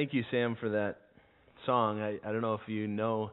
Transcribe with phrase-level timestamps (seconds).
[0.00, 0.96] thank you, Sam, for that
[1.66, 2.00] song.
[2.00, 3.32] I, I don't know if you know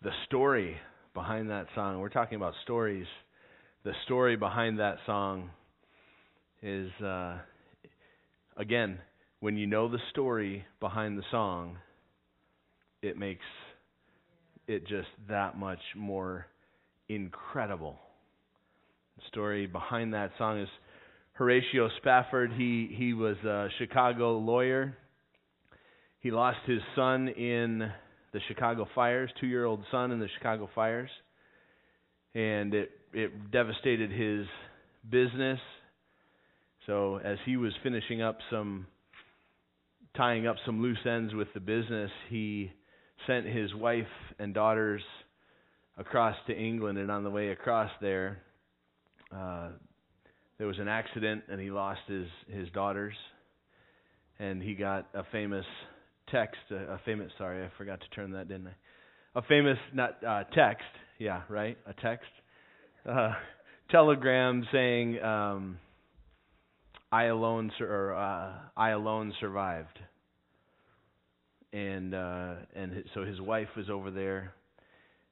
[0.00, 0.76] the story
[1.12, 1.98] behind that song.
[1.98, 3.08] We're talking about stories.
[3.82, 5.50] The story behind that song
[6.62, 7.38] is, uh,
[8.56, 9.00] again,
[9.40, 11.78] when you know the story behind the song,
[13.02, 13.44] it makes
[14.68, 16.46] it just that much more
[17.08, 17.98] incredible.
[19.16, 20.68] The story behind that song is
[21.32, 22.52] Horatio Spafford.
[22.52, 24.96] He he was a Chicago lawyer.
[26.24, 27.80] He lost his son in
[28.32, 31.10] the Chicago fires, two-year-old son in the Chicago fires,
[32.34, 34.46] and it it devastated his
[35.10, 35.60] business.
[36.86, 38.86] So as he was finishing up some
[40.16, 42.72] tying up some loose ends with the business, he
[43.26, 44.06] sent his wife
[44.38, 45.02] and daughters
[45.98, 48.38] across to England, and on the way across there,
[49.30, 49.68] uh,
[50.56, 53.14] there was an accident, and he lost his his daughters,
[54.38, 55.66] and he got a famous
[56.30, 59.38] text, a, a famous sorry, I forgot to turn that, didn't I?
[59.38, 60.84] A famous not uh, text,
[61.18, 62.30] yeah, right, a text,
[63.08, 63.32] uh,
[63.90, 65.22] telegram saying.
[65.22, 65.78] Um,
[67.14, 70.00] I alone or uh, I alone survived.
[71.72, 74.52] And uh, and so his wife was over there,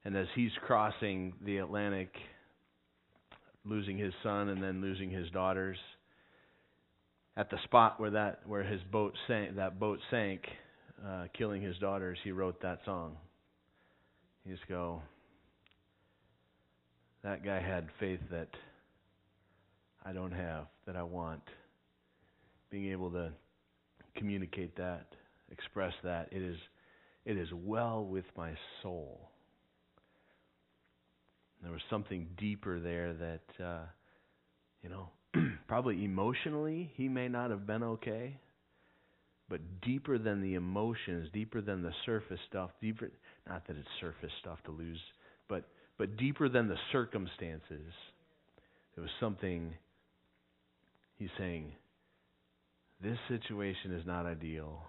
[0.05, 2.15] and as he's crossing the Atlantic,
[3.65, 5.77] losing his son and then losing his daughters,
[7.37, 10.43] at the spot where that where his boat sank, that boat sank,
[11.07, 13.17] uh, killing his daughters, he wrote that song.
[14.45, 15.03] You just go.
[17.23, 18.49] That guy had faith that
[20.05, 21.43] I don't have, that I want
[22.71, 23.31] being able to
[24.17, 25.07] communicate that,
[25.51, 26.29] express that.
[26.33, 26.57] It is,
[27.25, 29.29] it is well with my soul.
[31.63, 33.85] There was something deeper there that, uh,
[34.83, 35.11] you know,
[35.69, 38.37] probably emotionally he may not have been okay,
[39.53, 43.11] but deeper than the emotions, deeper than the surface stuff, deeper,
[43.47, 44.99] not that it's surface stuff to lose,
[45.47, 45.69] but,
[45.99, 47.93] but deeper than the circumstances,
[48.95, 49.75] there was something
[51.19, 51.71] he's saying,
[53.03, 54.81] this situation is not ideal.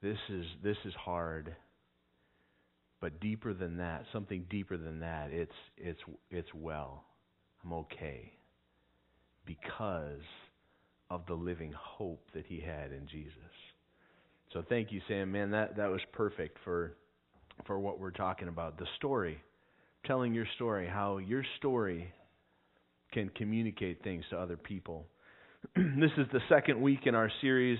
[0.00, 1.54] This is this is hard.
[3.02, 6.00] But deeper than that, something deeper than that, it's it's
[6.30, 7.04] it's well.
[7.62, 8.32] I'm okay.
[9.44, 10.22] Because
[11.10, 13.32] of the living hope that he had in Jesus.
[14.52, 15.32] So thank you, Sam.
[15.32, 16.94] Man, that, that was perfect for
[17.66, 18.78] for what we're talking about.
[18.78, 19.38] The story.
[20.04, 22.12] Telling your story, how your story
[23.12, 25.06] can communicate things to other people.
[25.76, 27.78] this is the second week in our series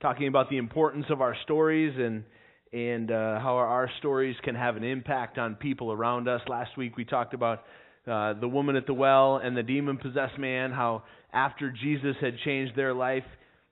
[0.00, 2.24] talking about the importance of our stories and
[2.72, 6.40] and uh, how our stories can have an impact on people around us.
[6.48, 7.62] Last week we talked about
[8.06, 11.04] uh, the woman at the well and the demon possessed man, how
[11.34, 13.24] after Jesus had changed their life,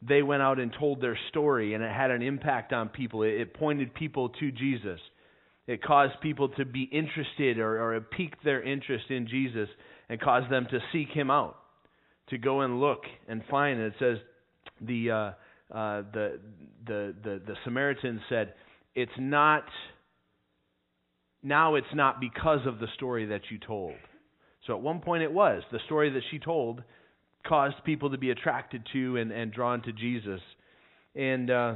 [0.06, 3.23] they went out and told their story, and it had an impact on people.
[3.23, 4.99] It, it pointed people to Jesus.
[5.67, 9.69] It caused people to be interested or, or it piqued their interest in Jesus
[10.09, 11.56] and caused them to seek him out
[12.31, 13.79] to go and look and find.
[13.79, 14.19] And it says
[14.81, 15.17] the uh,
[15.75, 16.41] uh, the,
[16.87, 18.55] the the the Samaritan said,
[18.94, 19.65] "It's not
[21.43, 21.77] now.
[21.77, 23.94] It's not because of the story that you told."
[24.67, 26.83] So at one point it was the story that she told
[27.47, 30.41] caused people to be attracted to and, and drawn to Jesus.
[31.15, 31.75] And uh,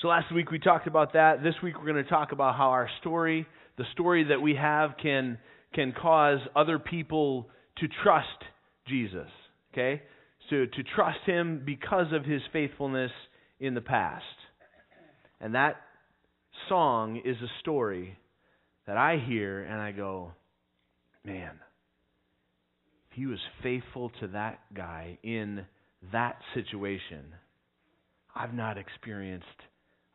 [0.00, 1.42] so last week we talked about that.
[1.42, 3.46] This week we're going to talk about how our story,
[3.78, 5.38] the story that we have, can
[5.74, 7.48] can cause other people
[7.78, 8.28] to trust
[8.86, 9.28] Jesus.
[9.72, 10.02] Okay?
[10.50, 13.10] So to trust him because of his faithfulness
[13.58, 14.24] in the past.
[15.40, 15.76] And that
[16.68, 18.18] song is a story
[18.86, 20.32] that I hear and I go,
[21.24, 21.58] man,
[23.12, 25.64] he was faithful to that guy in
[26.12, 27.24] that situation,
[28.34, 29.46] I've not experienced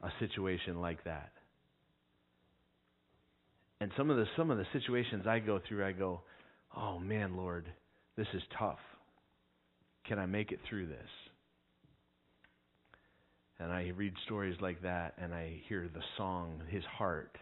[0.01, 1.31] a situation like that.
[3.79, 6.21] And some of the some of the situations I go through, I go,
[6.75, 7.65] "Oh man, Lord,
[8.15, 8.79] this is tough.
[10.07, 11.09] Can I make it through this?
[13.59, 17.37] And I read stories like that and I hear the song, His Heart,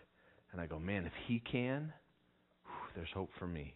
[0.51, 1.91] and I go, man, if He can,
[2.63, 3.75] whew, there's hope for me.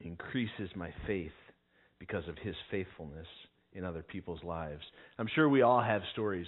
[0.00, 1.32] Increases my faith
[1.98, 3.26] because of His faithfulness
[3.72, 4.82] in other people's lives.
[5.18, 6.46] I'm sure we all have stories.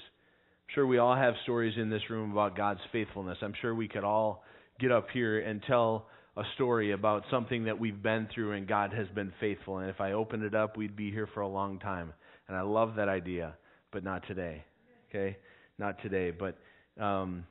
[0.69, 3.39] I'm sure we all have stories in this room about God's faithfulness.
[3.43, 4.45] I'm sure we could all
[4.81, 6.07] get up here and tell
[6.37, 9.79] a story about something that we've been through and God has been faithful.
[9.79, 12.13] And if I opened it up, we'd be here for a long time.
[12.49, 13.55] And I love that idea,
[13.91, 14.65] but not today.
[15.09, 15.39] Okay?
[15.79, 16.31] Not today.
[16.31, 16.59] But
[17.03, 17.45] um,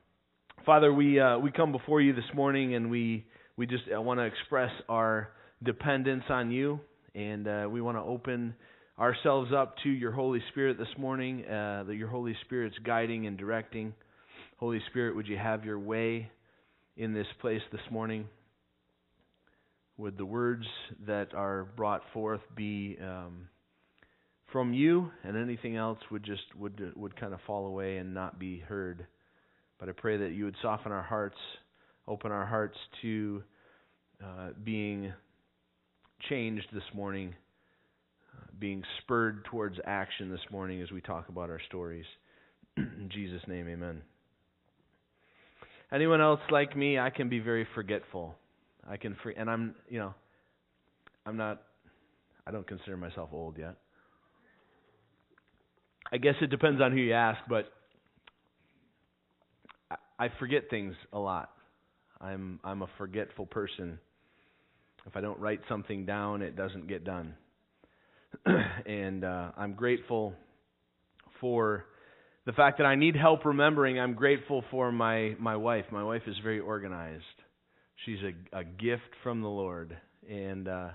[0.65, 3.25] Father, we uh, we come before you this morning and we
[3.57, 5.29] we just want to express our
[5.63, 6.79] dependence on you
[7.15, 8.53] and uh, we want to open
[8.99, 13.37] ourselves up to your Holy Spirit this morning, uh, that your Holy Spirit's guiding and
[13.37, 13.93] directing.
[14.57, 16.29] Holy Spirit, would you have your way
[16.97, 18.27] in this place this morning?
[19.97, 20.65] Would the words
[21.07, 23.47] that are brought forth be um,
[24.51, 28.39] from you, and anything else would just would would kind of fall away and not
[28.39, 29.07] be heard?
[29.79, 31.37] But I pray that you would soften our hearts,
[32.09, 33.41] open our hearts to
[34.21, 35.13] uh, being
[36.29, 37.33] changed this morning,
[38.33, 42.05] uh, being spurred towards action this morning as we talk about our stories.
[42.77, 44.01] In Jesus' name, amen.
[45.91, 48.35] Anyone else like me, I can be very forgetful.
[48.87, 50.13] I can free, and I'm, you know,
[51.25, 51.61] I'm not
[52.47, 53.75] I don't consider myself old yet.
[56.11, 57.65] I guess it depends on who you ask, but
[60.19, 61.49] I forget things a lot.
[62.21, 63.99] I'm I'm a forgetful person.
[65.05, 67.35] If I don't write something down, it doesn't get done.
[68.85, 70.33] and uh, I'm grateful
[71.39, 71.85] for
[72.45, 73.99] the fact that I need help remembering.
[73.99, 75.85] I'm grateful for my my wife.
[75.91, 77.23] My wife is very organized.
[78.05, 79.97] She's a, a gift from the Lord,
[80.29, 80.89] and uh,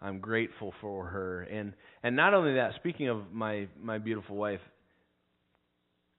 [0.00, 1.42] I'm grateful for her.
[1.42, 1.72] And
[2.02, 2.72] and not only that.
[2.76, 4.60] Speaking of my my beautiful wife,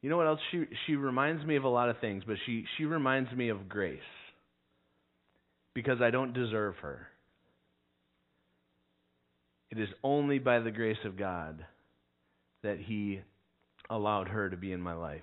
[0.01, 0.39] you know what else?
[0.51, 3.67] She she reminds me of a lot of things, but she she reminds me of
[3.67, 3.99] grace
[5.73, 7.07] because I don't deserve her.
[9.71, 11.65] It is only by the grace of God
[12.63, 13.21] that He
[13.89, 15.21] allowed her to be in my life.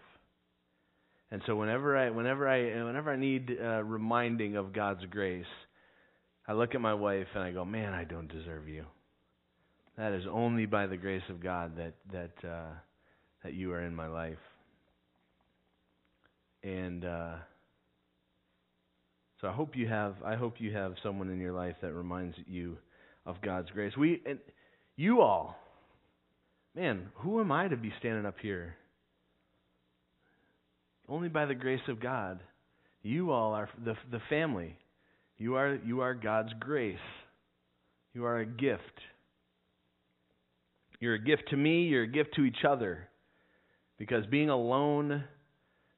[1.31, 5.45] And so whenever I whenever I whenever I need uh, reminding of God's grace,
[6.47, 8.85] I look at my wife and I go, "Man, I don't deserve you."
[9.99, 12.75] That is only by the grace of God that that uh,
[13.43, 14.39] that you are in my life.
[16.63, 17.35] And uh,
[19.41, 22.37] so I hope you have I hope you have someone in your life that reminds
[22.47, 22.79] you
[23.27, 23.93] of God's grace.
[23.97, 24.39] We and
[24.97, 25.57] you all,
[26.75, 28.77] man, who am I to be standing up here?
[31.09, 32.41] Only by the grace of God.
[33.03, 34.77] You all are the the family.
[35.39, 36.97] You are you are God's grace.
[38.15, 38.83] You are a gift.
[41.01, 43.09] You're a gift to me, you're a gift to each other.
[43.99, 45.25] Because being alone,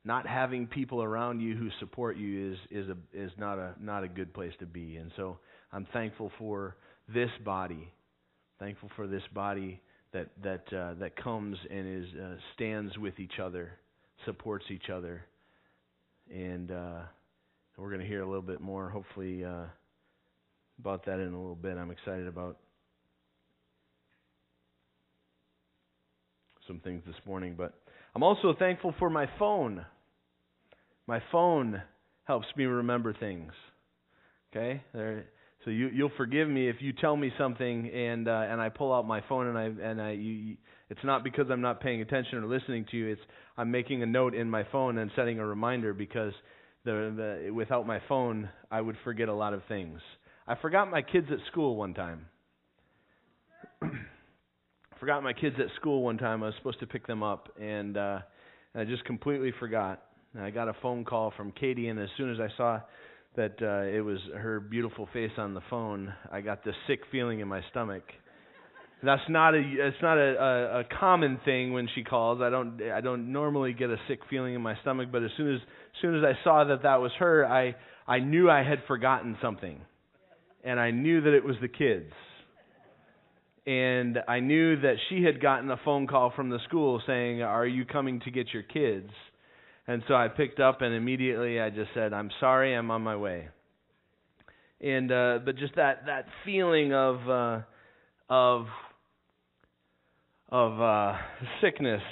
[0.04, 4.04] not having people around you who support you is is a is not a not
[4.04, 4.96] a good place to be.
[4.96, 5.38] And so
[5.72, 6.76] I'm thankful for
[7.12, 7.92] this body.
[8.58, 9.80] Thankful for this body
[10.12, 13.72] that that uh, that comes and is uh, stands with each other,
[14.24, 15.24] supports each other,
[16.32, 17.00] and uh,
[17.76, 19.64] we're going to hear a little bit more, hopefully, uh,
[20.80, 21.76] about that in a little bit.
[21.76, 22.58] I'm excited about
[26.66, 27.74] some things this morning, but
[28.16, 29.86] I'm also thankful for my phone.
[31.06, 31.80] My phone
[32.24, 33.52] helps me remember things.
[34.50, 35.26] Okay, there
[35.68, 38.90] so you you'll forgive me if you tell me something and uh, and I pull
[38.90, 40.56] out my phone and I and I you,
[40.88, 43.08] it's not because I'm not paying attention or listening to you.
[43.08, 43.20] It's
[43.58, 46.32] I'm making a note in my phone and setting a reminder because
[46.86, 47.12] the,
[47.44, 50.00] the without my phone I would forget a lot of things.
[50.46, 52.24] I forgot my kids at school one time.
[54.98, 56.42] forgot my kids at school one time.
[56.42, 58.20] I was supposed to pick them up and uh
[58.72, 60.02] and I just completely forgot.
[60.32, 62.80] And I got a phone call from Katie and as soon as I saw
[63.38, 67.38] that uh, it was her beautiful face on the phone, I got this sick feeling
[67.38, 68.02] in my stomach.
[69.00, 72.40] That's not a it's not a, a, a common thing when she calls.
[72.42, 75.54] I don't I don't normally get a sick feeling in my stomach, but as soon
[75.54, 77.76] as, as soon as I saw that that was her, I
[78.08, 79.80] I knew I had forgotten something,
[80.64, 82.12] and I knew that it was the kids.
[83.68, 87.66] And I knew that she had gotten a phone call from the school saying, "Are
[87.66, 89.12] you coming to get your kids?"
[89.88, 93.16] And so I picked up and immediately I just said, "I'm sorry, I'm on my
[93.16, 93.48] way."
[94.82, 97.60] And uh but just that that feeling of uh
[98.28, 98.66] of
[100.50, 101.16] of uh
[101.62, 102.02] sickness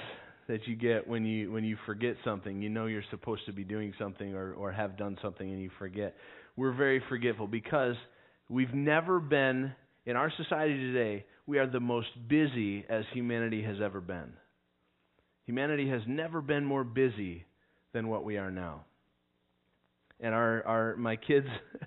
[0.48, 2.62] that you get when you when you forget something.
[2.62, 5.70] You know you're supposed to be doing something or or have done something and you
[5.78, 6.14] forget.
[6.56, 7.96] We're very forgetful because
[8.48, 9.74] we've never been
[10.06, 14.32] in our society today, we are the most busy as humanity has ever been.
[15.44, 17.44] Humanity has never been more busy
[17.96, 18.84] than what we are now.
[20.20, 21.46] And our our my kids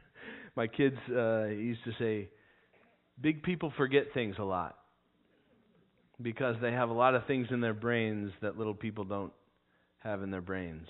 [0.56, 2.30] my kids uh used to say
[3.22, 4.80] big people forget things a lot
[6.20, 9.32] because they have a lot of things in their brains that little people don't
[10.00, 10.88] have in their brains.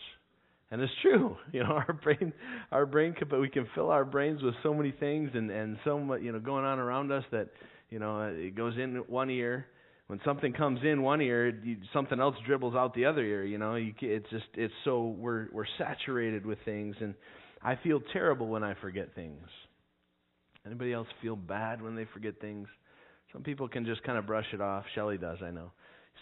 [0.71, 2.31] And it's true, you know, our brain,
[2.71, 5.99] our brain, but we can fill our brains with so many things and and so
[5.99, 7.49] much, you know, going on around us that,
[7.89, 9.65] you know, it goes in one ear
[10.09, 13.45] when something comes in one ear, you, something else dribbles out the other ear.
[13.45, 17.13] You know, you, it's just it's so we're we're saturated with things, and
[17.61, 19.47] I feel terrible when I forget things.
[20.65, 22.67] Anybody else feel bad when they forget things?
[23.31, 24.83] Some people can just kind of brush it off.
[24.95, 25.71] Shelley does, I know.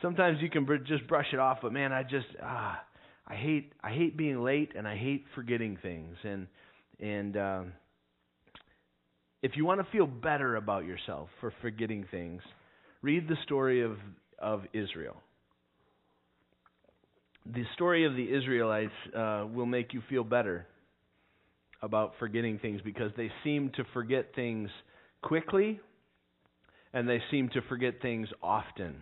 [0.02, 2.82] Sometimes you can br- just brush it off, but man, I just ah,
[3.26, 6.18] I hate I hate being late and I hate forgetting things.
[6.26, 6.48] And
[7.00, 7.74] and um,
[9.42, 12.42] if you want to feel better about yourself for forgetting things,
[13.02, 13.98] read the story of
[14.40, 15.18] of Israel.
[17.46, 20.68] The story of the Israelites uh, will make you feel better
[21.82, 24.70] about forgetting things because they seem to forget things
[25.22, 25.80] quickly
[26.94, 29.02] and they seem to forget things often.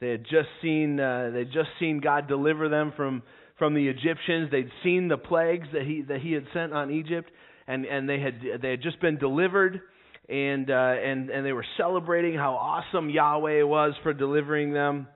[0.00, 3.22] They had just seen uh, they'd just seen God deliver them from
[3.58, 4.50] from the Egyptians.
[4.50, 7.30] They'd seen the plagues that he that he had sent on Egypt,
[7.66, 9.80] and and they had they had just been delivered,
[10.28, 15.08] and uh, and and they were celebrating how awesome Yahweh was for delivering them.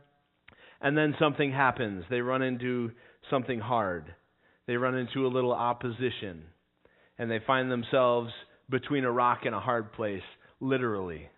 [0.82, 2.04] And then something happens.
[2.08, 2.92] They run into
[3.28, 4.14] something hard.
[4.66, 6.44] They run into a little opposition,
[7.18, 8.30] and they find themselves
[8.70, 10.22] between a rock and a hard place,
[10.60, 11.28] literally.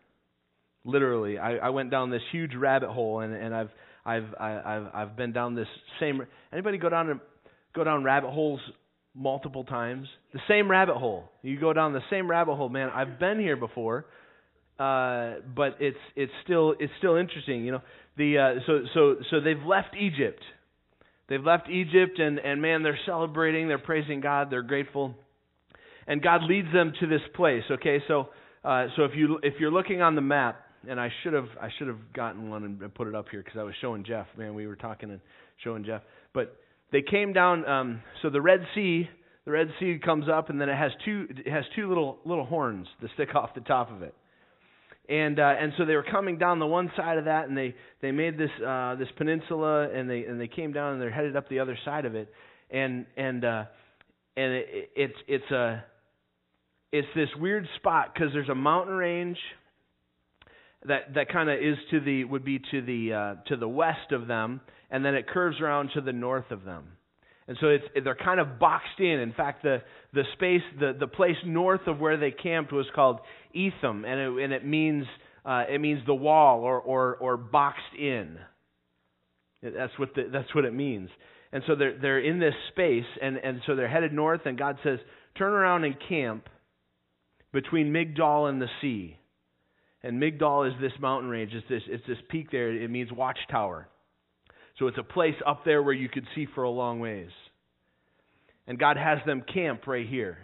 [0.85, 3.71] Literally, I, I went down this huge rabbit hole, and, and I've
[4.05, 6.23] I've I, I've I've been down this same.
[6.52, 7.21] Anybody go down
[7.75, 8.61] go down rabbit holes
[9.14, 10.09] multiple times?
[10.33, 11.25] The same rabbit hole.
[11.42, 12.90] You go down the same rabbit hole, man.
[12.95, 14.07] I've been here before,
[14.78, 17.64] uh, but it's it's still it's still interesting.
[17.64, 17.83] You know,
[18.16, 20.42] the uh, so so so they've left Egypt.
[21.28, 23.69] They've left Egypt, and and man, they're celebrating.
[23.69, 24.50] They're praising God.
[24.50, 25.14] They're grateful,
[26.07, 27.64] and God leads them to this place.
[27.71, 28.28] Okay, so
[28.64, 31.69] uh, so if you if you're looking on the map and I should have I
[31.78, 34.26] should have gotten one and put it up here because I was showing Jeff.
[34.37, 35.21] Man, we were talking and
[35.62, 36.02] showing Jeff.
[36.35, 36.57] But
[36.93, 37.67] they came down.
[37.67, 39.09] Um, so the Red Sea,
[39.45, 42.45] the Red Sea comes up, and then it has two it has two little little
[42.45, 44.15] horns that stick off the top of it.
[45.09, 47.75] And uh, and so they were coming down the one side of that, and they
[48.01, 51.35] they made this uh, this peninsula, and they and they came down, and they're headed
[51.35, 52.33] up the other side of it,
[52.71, 53.65] and and uh,
[54.37, 55.85] and it, it's it's a
[56.93, 59.39] it's this weird spot because there's a mountain range
[60.87, 64.12] that that kind of is to the would be to the uh, to the west
[64.12, 64.61] of them,
[64.91, 66.85] and then it curves around to the north of them.
[67.49, 69.21] And so it's they're kind of boxed in.
[69.21, 73.21] In fact, the the space the the place north of where they camped was called
[73.53, 75.05] Etham, and it, and it means
[75.45, 78.39] uh, it means the wall or or or boxed in.
[79.62, 81.09] That's what the, that's what it means.
[81.53, 84.79] And so they're they're in this space, and and so they're headed north, and God
[84.83, 84.99] says,
[85.37, 86.49] turn around and camp
[87.53, 89.19] between Migdol and the sea.
[90.04, 91.52] And Migdol is this mountain range.
[91.54, 92.73] It's this, it's this peak there.
[92.73, 93.88] It means watchtower.
[94.78, 97.30] So it's a place up there where you could see for a long ways.
[98.66, 100.38] And God has them camp right here.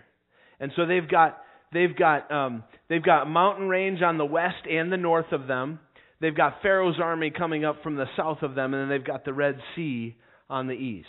[0.60, 1.38] And so they've got
[1.72, 5.78] they've got um, they've got mountain range on the west and the north of them.
[6.20, 9.24] They've got Pharaoh's army coming up from the south of them, and then they've got
[9.24, 10.16] the Red Sea
[10.50, 11.06] on the east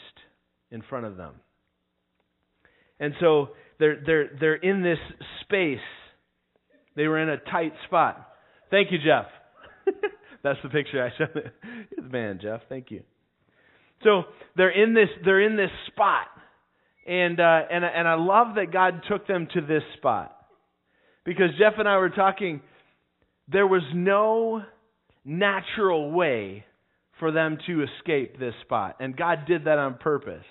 [0.71, 1.33] in front of them.
[2.99, 4.99] And so they're they're they're in this
[5.41, 5.79] space.
[6.95, 8.28] They were in a tight spot.
[8.71, 9.25] Thank you, Jeff.
[10.43, 11.51] That's the picture I showed.
[11.97, 12.03] You.
[12.03, 13.03] Man, Jeff, thank you.
[14.03, 14.23] So
[14.55, 16.27] they're in this they're in this spot,
[17.05, 20.35] and uh, and and I love that God took them to this spot
[21.25, 22.61] because Jeff and I were talking.
[23.51, 24.61] There was no
[25.25, 26.63] natural way
[27.19, 30.45] for them to escape this spot, and God did that on purpose.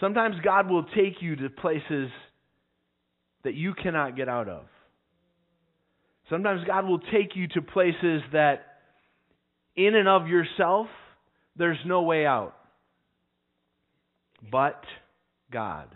[0.00, 2.10] Sometimes God will take you to places
[3.44, 4.64] that you cannot get out of.
[6.32, 8.64] Sometimes God will take you to places that,
[9.76, 10.86] in and of yourself,
[11.56, 12.54] there's no way out.
[14.50, 14.82] But
[15.52, 15.94] God.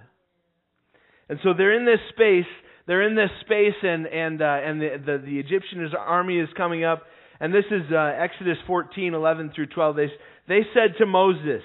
[1.31, 2.45] And so they're in this space.
[2.87, 6.85] They're in this space, and and uh, and the, the the Egyptian army is coming
[6.85, 7.05] up.
[7.41, 9.97] And this is uh, Exodus 14, 11 through 12.
[9.97, 10.07] They
[10.49, 11.63] they said to Moses,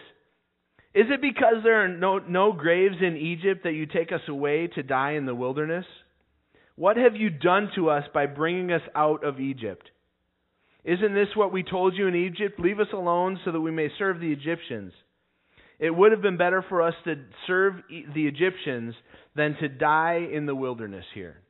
[0.95, 4.67] "Is it because there are no no graves in Egypt that you take us away
[4.75, 5.85] to die in the wilderness?"
[6.81, 9.87] What have you done to us by bringing us out of Egypt?
[10.83, 12.59] Isn't this what we told you in Egypt?
[12.59, 14.91] Leave us alone so that we may serve the Egyptians.
[15.77, 18.95] It would have been better for us to serve the Egyptians
[19.35, 21.43] than to die in the wilderness here.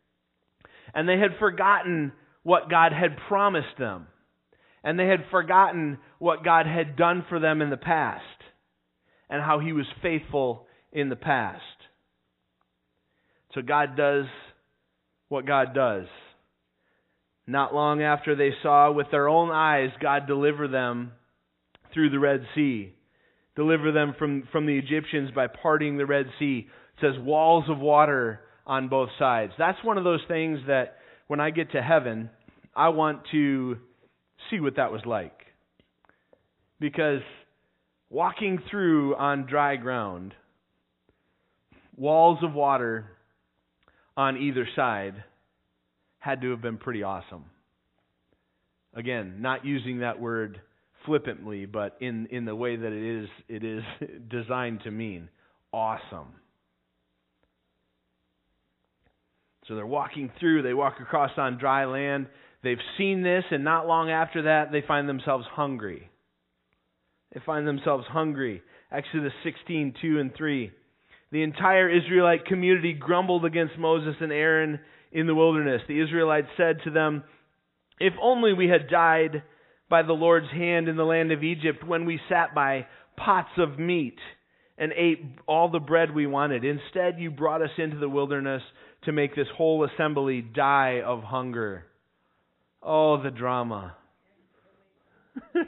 [0.93, 2.11] And they had forgotten
[2.43, 4.07] what God had promised them.
[4.83, 8.25] And they had forgotten what God had done for them in the past
[9.29, 11.61] and how He was faithful in the past.
[13.53, 14.25] So God does
[15.31, 16.07] what God does.
[17.47, 21.13] Not long after they saw with their own eyes God deliver them
[21.93, 22.93] through the Red Sea,
[23.55, 26.67] deliver them from, from the Egyptians by parting the Red Sea.
[26.97, 29.53] It says walls of water on both sides.
[29.57, 30.97] That's one of those things that
[31.27, 32.29] when I get to heaven,
[32.75, 33.77] I want to
[34.49, 35.33] see what that was like.
[36.77, 37.21] Because
[38.09, 40.33] walking through on dry ground,
[41.95, 43.05] walls of water
[44.17, 45.23] on either side
[46.19, 47.45] had to have been pretty awesome.
[48.93, 50.61] Again, not using that word
[51.05, 53.83] flippantly, but in, in the way that it is it is
[54.29, 55.29] designed to mean
[55.73, 56.33] awesome.
[59.67, 62.27] So they're walking through, they walk across on dry land.
[62.63, 66.09] They've seen this, and not long after that, they find themselves hungry.
[67.33, 68.61] They find themselves hungry.
[68.91, 70.71] Exodus 16, 2 and 3.
[71.31, 74.79] The entire Israelite community grumbled against Moses and Aaron
[75.11, 75.81] in the wilderness.
[75.87, 77.23] The Israelites said to them,
[77.99, 79.43] If only we had died
[79.89, 83.77] by the Lord's hand in the land of Egypt when we sat by pots of
[83.77, 84.17] meat
[84.77, 86.65] and ate all the bread we wanted.
[86.65, 88.63] Instead, you brought us into the wilderness
[89.03, 91.85] to make this whole assembly die of hunger.
[92.81, 93.95] Oh, the drama.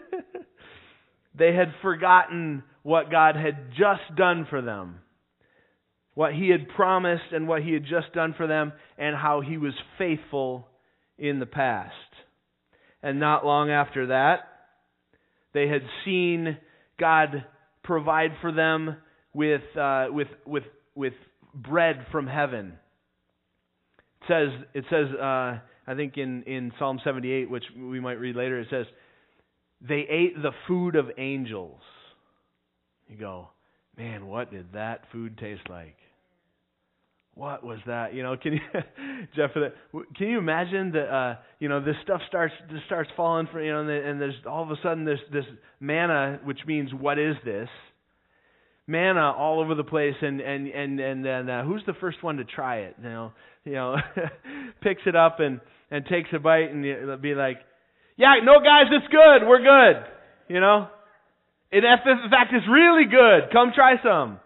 [1.38, 5.00] they had forgotten what God had just done for them,
[6.14, 9.58] what He had promised and what He had just done for them, and how He
[9.58, 10.68] was faithful
[11.18, 11.94] in the past.
[13.02, 14.40] And not long after that,
[15.54, 16.58] they had seen
[17.00, 17.46] God
[17.84, 18.98] provide for them
[19.34, 20.64] with, uh, with, with,
[20.96, 21.14] with
[21.54, 22.74] bread from heaven.
[24.22, 28.36] It says, it says uh, I think in, in Psalm 78, which we might read
[28.36, 28.86] later, it says,
[29.82, 31.82] they ate the food of angels.
[33.08, 33.50] You go,
[33.98, 35.98] man, what did that food taste like?
[37.36, 38.14] What was that?
[38.14, 38.60] You know, can you,
[39.36, 39.52] Jeff?
[39.54, 41.08] Can you imagine that?
[41.08, 44.36] Uh, you know, this stuff starts this starts falling from you know, and, and there's
[44.48, 45.46] all of a sudden this this
[45.80, 47.70] manna, which means what is this?
[48.86, 52.38] Manna all over the place, and and and and then uh, who's the first one
[52.38, 52.96] to try it?
[53.02, 53.32] You know,
[53.66, 53.96] you know,
[54.82, 55.60] picks it up and
[55.90, 57.58] and takes a bite, and it'll be like,
[58.16, 59.48] yeah, no, guys, it's good.
[59.48, 60.06] We're good.
[60.50, 60.88] You know,
[61.72, 63.52] in fact, it's really good.
[63.52, 64.40] Come try some.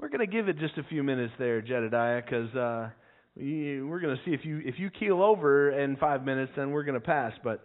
[0.00, 2.90] We're going to give it just a few minutes there, Jedediah, because uh,
[3.36, 6.70] we, we're going to see if you if you keel over in five minutes, then
[6.70, 7.32] we're going to pass.
[7.42, 7.64] But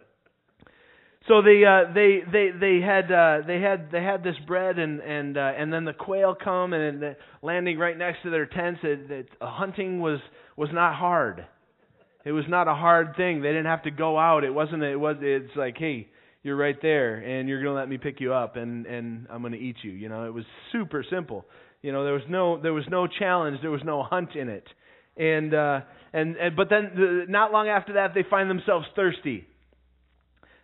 [1.28, 5.00] so they uh, they they they had uh, they had they had this bread and
[5.00, 8.80] and uh, and then the quail come and, and landing right next to their tents.
[8.82, 10.18] It, it, hunting was
[10.56, 11.46] was not hard.
[12.24, 13.42] It was not a hard thing.
[13.42, 14.42] They didn't have to go out.
[14.42, 14.82] It wasn't.
[14.82, 15.18] It was.
[15.20, 16.08] It's like, hey,
[16.42, 19.58] you're right there, and you're to let me pick you up, and and I'm to
[19.58, 19.92] eat you.
[19.92, 21.44] You know, it was super simple.
[21.84, 24.66] You know, there was no there was no challenge, there was no hunt in it.
[25.18, 25.80] And uh
[26.14, 29.46] and, and but then the, not long after that they find themselves thirsty.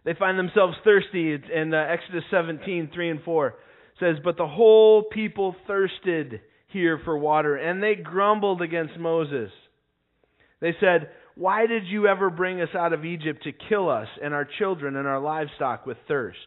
[0.07, 3.55] They find themselves thirsty in uh, Exodus 17, 3 and 4
[4.01, 9.51] says, But the whole people thirsted here for water, and they grumbled against Moses.
[10.63, 14.33] They said, Why did you ever bring us out of Egypt to kill us and
[14.33, 16.39] our children and our livestock with thirst?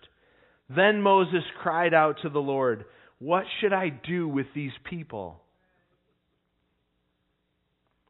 [0.75, 2.85] Then Moses cried out to the Lord,
[3.19, 5.39] what should I do with these people?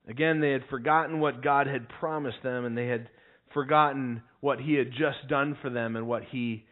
[0.08, 3.10] Again, they had forgotten what God had promised them, and they had
[3.54, 6.66] forgotten what He had just done for them and what He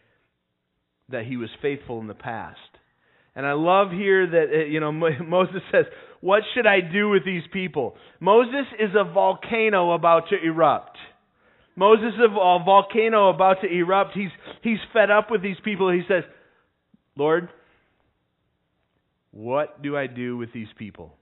[1.10, 2.60] that He was faithful in the past.
[3.36, 5.86] And I love here that uh, you know Moses says,
[6.20, 10.98] "What should I do with these people?" Moses is a volcano about to erupt.
[11.76, 14.12] Moses is a volcano about to erupt.
[14.14, 15.90] He's he's fed up with these people.
[15.90, 16.24] He says,
[17.16, 17.48] "Lord,
[19.32, 21.16] what do I do with these people?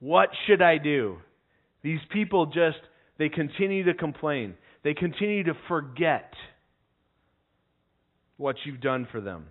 [0.00, 1.18] What should I do?
[1.82, 2.78] These people just,
[3.18, 4.54] they continue to complain.
[4.82, 6.32] They continue to forget
[8.36, 9.46] what you've done for them.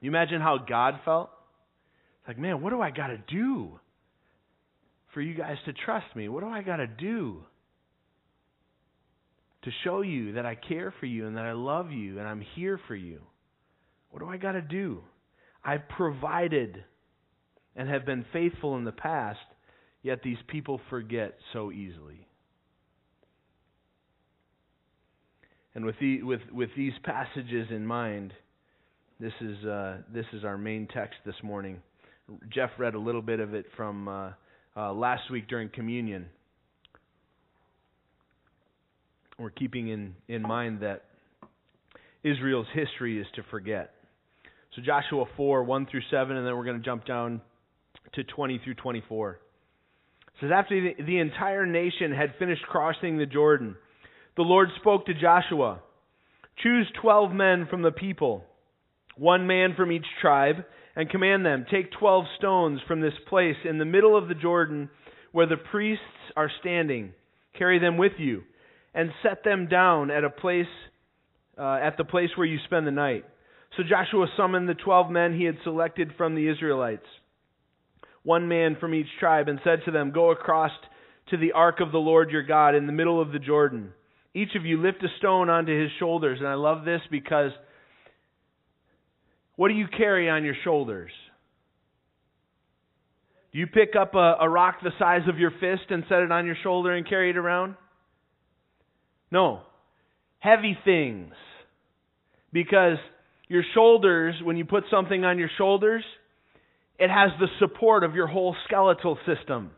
[0.00, 1.30] You imagine how God felt?
[2.20, 3.78] It's like, man, what do I got to do
[5.14, 6.28] for you guys to trust me?
[6.28, 7.44] What do I got to do
[9.62, 12.44] to show you that I care for you and that I love you and I'm
[12.56, 13.20] here for you?
[14.10, 15.02] What do I got to do?
[15.64, 16.84] I've provided
[17.76, 19.38] and have been faithful in the past,
[20.02, 22.26] yet these people forget so easily.
[25.74, 28.32] And with, the, with, with these passages in mind,
[29.18, 31.80] this is, uh, this is our main text this morning.
[32.52, 34.30] Jeff read a little bit of it from uh,
[34.76, 36.26] uh, last week during communion.
[39.38, 41.04] We're keeping in, in mind that
[42.22, 43.94] Israel's history is to forget.
[44.74, 47.42] So Joshua 4, 1 through 7, and then we're going to jump down
[48.14, 49.30] to 20 through 24.
[49.32, 49.38] It
[50.40, 53.76] says, After the, the entire nation had finished crossing the Jordan,
[54.36, 55.80] the Lord spoke to Joshua
[56.62, 58.44] Choose 12 men from the people,
[59.16, 60.56] one man from each tribe,
[60.94, 64.90] and command them Take 12 stones from this place in the middle of the Jordan
[65.32, 66.04] where the priests
[66.36, 67.12] are standing.
[67.58, 68.42] Carry them with you,
[68.94, 70.66] and set them down at a place
[71.58, 73.24] uh, at the place where you spend the night.
[73.76, 77.06] So Joshua summoned the twelve men he had selected from the Israelites,
[78.22, 80.72] one man from each tribe, and said to them, Go across
[81.30, 83.92] to the ark of the Lord your God in the middle of the Jordan.
[84.34, 86.38] Each of you lift a stone onto his shoulders.
[86.38, 87.52] And I love this because
[89.56, 91.10] what do you carry on your shoulders?
[93.52, 96.32] Do you pick up a, a rock the size of your fist and set it
[96.32, 97.74] on your shoulder and carry it around?
[99.30, 99.60] No.
[100.38, 101.34] Heavy things.
[102.52, 102.96] Because
[103.52, 106.02] your shoulders, when you put something on your shoulders,
[106.98, 109.70] it has the support of your whole skeletal system.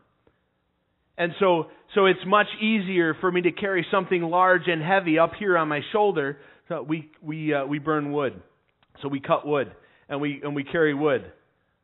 [1.17, 5.31] And so, so it's much easier for me to carry something large and heavy up
[5.37, 6.37] here on my shoulder.
[6.69, 8.41] So we we uh, we burn wood,
[9.01, 9.71] so we cut wood
[10.09, 11.31] and we and we carry wood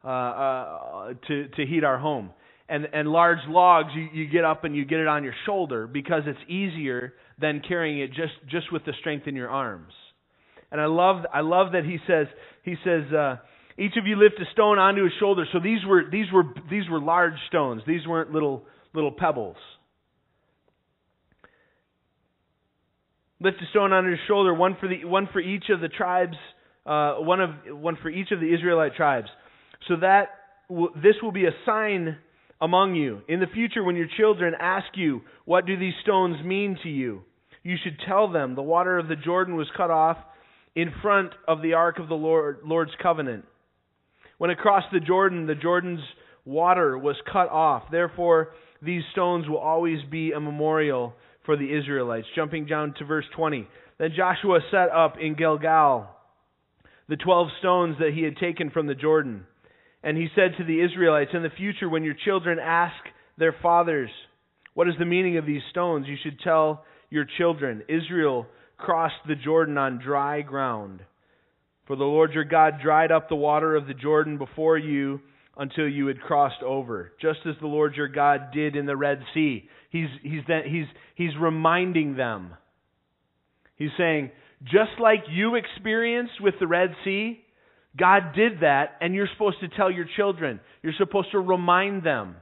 [0.03, 2.31] uh, uh, to to heat our home.
[2.67, 5.87] And and large logs, you, you get up and you get it on your shoulder
[5.87, 9.93] because it's easier than carrying it just just with the strength in your arms.
[10.71, 12.27] And I love I love that he says
[12.63, 13.11] he says.
[13.11, 13.37] Uh,
[13.77, 15.45] each of you lift a stone onto his shoulder.
[15.51, 17.81] So these were these were these were large stones.
[17.87, 19.57] These weren't little little pebbles.
[23.39, 26.37] Lift a stone onto his shoulder, one for the one for each of the tribes,
[26.85, 29.29] uh, one of one for each of the Israelite tribes,
[29.87, 30.29] so that
[30.69, 32.17] w- this will be a sign
[32.59, 33.21] among you.
[33.27, 37.23] In the future, when your children ask you, "What do these stones mean to you?"
[37.63, 40.17] you should tell them, "The water of the Jordan was cut off
[40.75, 43.45] in front of the ark of the Lord, Lord's covenant."
[44.37, 46.01] When across the Jordan, the Jordan's
[46.45, 47.89] water was cut off.
[47.91, 52.27] Therefore, these stones will always be a memorial for the Israelites.
[52.35, 53.67] Jumping down to verse 20.
[53.97, 56.09] Then Joshua set up in Gilgal
[57.07, 59.45] the twelve stones that he had taken from the Jordan.
[60.01, 62.95] And he said to the Israelites, In the future, when your children ask
[63.37, 64.09] their fathers,
[64.73, 66.07] What is the meaning of these stones?
[66.07, 68.47] you should tell your children, Israel
[68.81, 71.01] crossed the Jordan on dry ground.
[71.87, 75.21] For the Lord your God dried up the water of the Jordan before you
[75.57, 79.21] until you had crossed over, just as the Lord your God did in the Red
[79.33, 79.67] Sea.
[79.89, 82.53] He's, he's, he's, he's reminding them.
[83.75, 84.31] He's saying,
[84.63, 87.43] just like you experienced with the Red Sea,
[87.97, 90.59] God did that, and you're supposed to tell your children.
[90.81, 92.35] You're supposed to remind them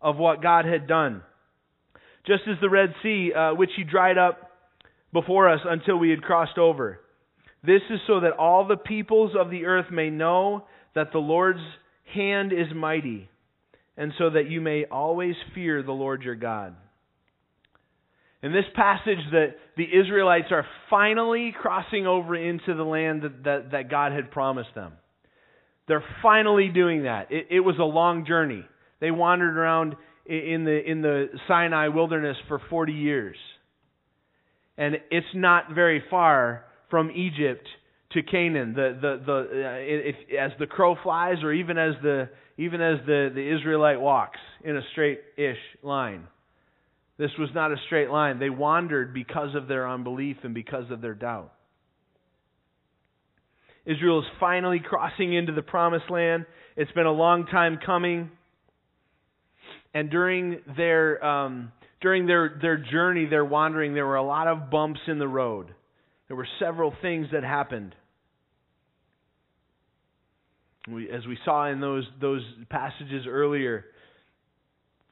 [0.00, 1.22] of what God had done.
[2.26, 4.50] Just as the Red Sea, uh, which He dried up
[5.14, 7.00] before us until we had crossed over.
[7.62, 11.60] This is so that all the peoples of the earth may know that the Lord's
[12.12, 13.30] hand is mighty,
[13.96, 16.74] and so that you may always fear the Lord your God.
[18.42, 23.70] In this passage, that the Israelites are finally crossing over into the land that, that,
[23.70, 24.92] that God had promised them.
[25.88, 27.32] They're finally doing that.
[27.32, 28.64] It, it was a long journey.
[29.00, 29.96] They wandered around
[30.26, 33.36] in the, in the Sinai wilderness for 40 years.
[34.76, 37.66] And it's not very far from Egypt
[38.12, 38.74] to Canaan.
[38.74, 42.98] The the the uh, if, as the crow flies, or even as the even as
[43.06, 46.26] the the Israelite walks in a straight-ish line.
[47.16, 48.38] This was not a straight line.
[48.40, 51.52] They wandered because of their unbelief and because of their doubt.
[53.86, 56.46] Israel is finally crossing into the promised land.
[56.76, 58.30] It's been a long time coming.
[59.92, 61.70] And during their um,
[62.04, 65.74] during their, their journey, their wandering, there were a lot of bumps in the road.
[66.28, 67.94] There were several things that happened.
[70.86, 73.86] We, as we saw in those, those passages earlier,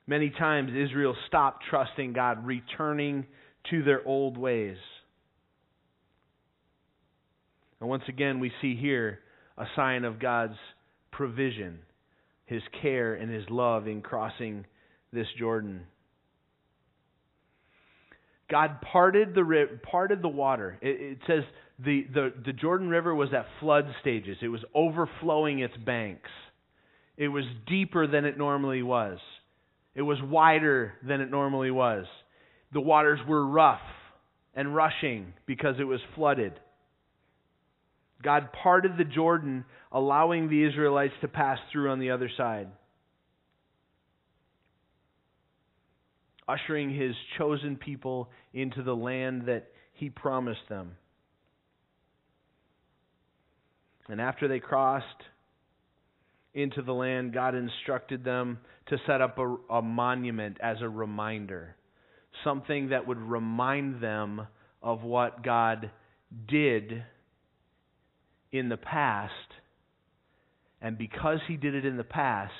[0.06, 3.24] many times Israel stopped trusting God, returning
[3.70, 4.76] to their old ways.
[7.80, 9.20] And once again, we see here
[9.56, 10.58] a sign of God's
[11.10, 11.78] provision,
[12.44, 14.66] His care, and His love in crossing
[15.10, 15.86] this Jordan.
[18.52, 20.78] God parted the parted the water.
[20.82, 21.42] It, it says
[21.82, 24.36] the, the, the Jordan River was at flood stages.
[24.42, 26.28] It was overflowing its banks.
[27.16, 29.16] It was deeper than it normally was.
[29.94, 32.04] It was wider than it normally was.
[32.74, 33.80] The waters were rough
[34.54, 36.52] and rushing because it was flooded.
[38.22, 42.68] God parted the Jordan, allowing the Israelites to pass through on the other side.
[46.48, 50.96] Ushering his chosen people into the land that he promised them.
[54.08, 55.06] And after they crossed
[56.54, 61.76] into the land, God instructed them to set up a, a, monument as a reminder.
[62.44, 64.46] Something that would remind them
[64.82, 65.90] of what God
[66.48, 67.04] did
[68.50, 69.32] in the past.
[70.80, 72.52] And because He did it in the past,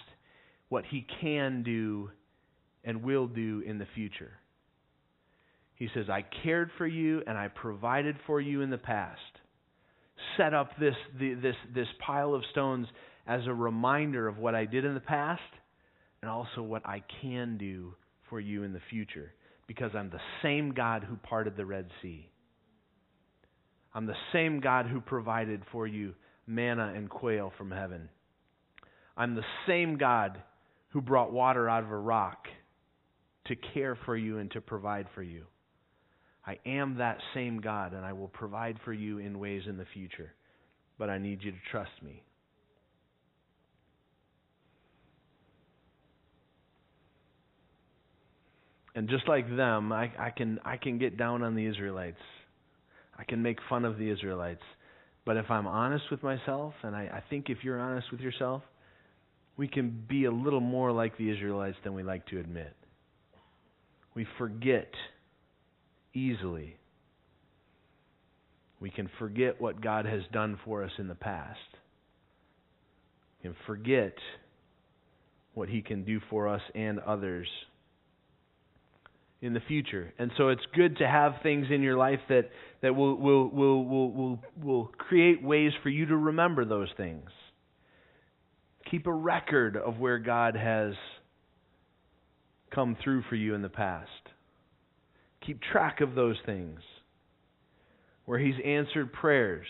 [0.68, 2.10] what He can do
[2.84, 4.32] and will do in the future.
[5.74, 9.20] He says, I cared for you and I provided for you in the past
[10.36, 12.86] set up this, the, this, this pile of stones
[13.26, 15.40] as a reminder of what I did in the past
[16.20, 17.94] and also what I can do
[18.28, 19.32] for you in the future
[19.66, 22.28] because I'm the same God who parted the Red Sea.
[23.94, 26.14] I'm the same God who provided for you
[26.46, 28.08] manna and quail from heaven.
[29.16, 30.40] I'm the same God
[30.88, 32.46] who brought water out of a rock
[33.46, 35.44] to care for you and to provide for you.
[36.46, 39.86] I am that same God, and I will provide for you in ways in the
[39.94, 40.32] future.
[40.98, 42.22] But I need you to trust me.
[48.94, 52.20] And just like them, I, I can I can get down on the Israelites.
[53.18, 54.62] I can make fun of the Israelites.
[55.24, 58.62] But if I'm honest with myself, and I, I think if you're honest with yourself,
[59.56, 62.74] we can be a little more like the Israelites than we like to admit.
[64.14, 64.90] We forget
[66.14, 66.76] easily.
[68.80, 71.58] We can forget what God has done for us in the past.
[73.42, 74.14] Can forget
[75.54, 77.48] what He can do for us and others
[79.40, 80.14] in the future.
[80.18, 83.84] And so it's good to have things in your life that, that will, will, will,
[83.84, 87.28] will, will, will create ways for you to remember those things.
[88.90, 90.94] Keep a record of where God has
[92.74, 94.08] come through for you in the past.
[95.46, 96.80] Keep track of those things.
[98.24, 99.66] Where He's answered prayers,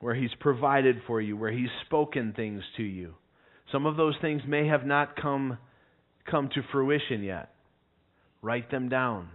[0.00, 3.14] where He's provided for you, where He's spoken things to you.
[3.72, 5.58] Some of those things may have not come,
[6.30, 7.50] come to fruition yet.
[8.42, 9.28] Write them down.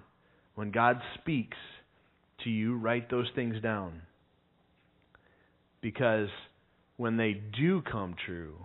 [0.56, 1.58] When God speaks
[2.44, 4.02] to you, write those things down.
[5.82, 6.30] Because
[6.98, 8.56] when they do come true,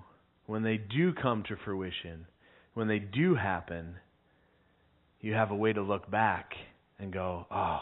[0.47, 2.27] when they do come to fruition,
[2.75, 3.95] when they do happen,
[5.21, 6.53] you have a way to look back
[6.99, 7.81] and go, oh,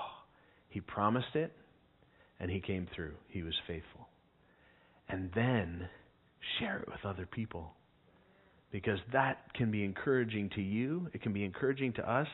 [0.68, 1.52] he promised it
[2.38, 3.14] and he came through.
[3.28, 4.09] He was faithful.
[5.09, 5.88] And then
[6.59, 7.72] share it with other people.
[8.70, 12.26] Because that can be encouraging to you, it can be encouraging to us,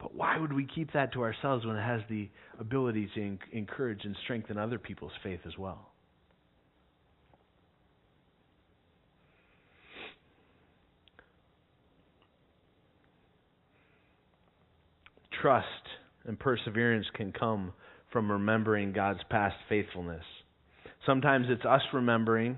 [0.00, 4.04] but why would we keep that to ourselves when it has the ability to encourage
[4.04, 5.93] and strengthen other people's faith as well?
[15.44, 15.66] Trust
[16.24, 17.74] and perseverance can come
[18.10, 20.24] from remembering God's past faithfulness.
[21.04, 22.56] Sometimes it's us remembering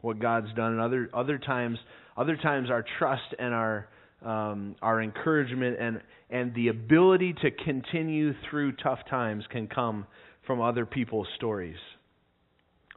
[0.00, 1.78] what God's done, and other other times
[2.16, 3.88] other times our trust and our
[4.24, 6.00] um, our encouragement and,
[6.30, 10.06] and the ability to continue through tough times can come
[10.46, 11.74] from other people's stories.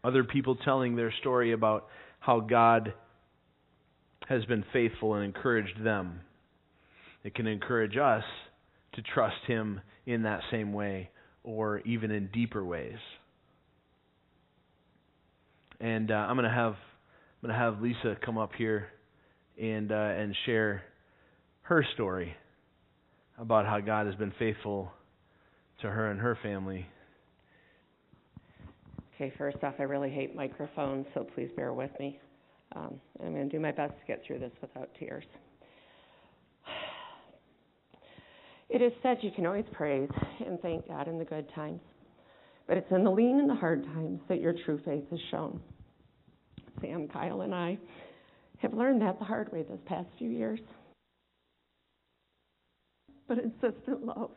[0.04, 1.88] Other people telling their story about
[2.20, 2.94] how God
[4.28, 6.20] has been faithful and encouraged them.
[7.24, 8.24] It can encourage us
[8.94, 11.10] to trust Him in that same way
[11.44, 12.98] or even in deeper ways.
[15.80, 16.76] And uh, I'm to have
[17.42, 18.88] I'm to have Lisa come up here
[19.62, 20.84] and uh, and share
[21.64, 22.36] her story
[23.38, 24.92] about how God has been faithful
[25.82, 26.86] to her and her family.
[29.16, 32.20] Okay, first off, I really hate microphones, so please bear with me.
[32.76, 35.24] Um, I'm going to do my best to get through this without tears.
[38.74, 40.10] It is said you can always praise
[40.46, 41.80] and thank God in the good times,
[42.68, 45.62] but it's in the lean and the hard times that your true faith is shown.
[46.82, 47.78] Sam, Kyle, and I
[48.58, 50.60] have learned that the hard way this past few years
[53.28, 54.32] but insistent love.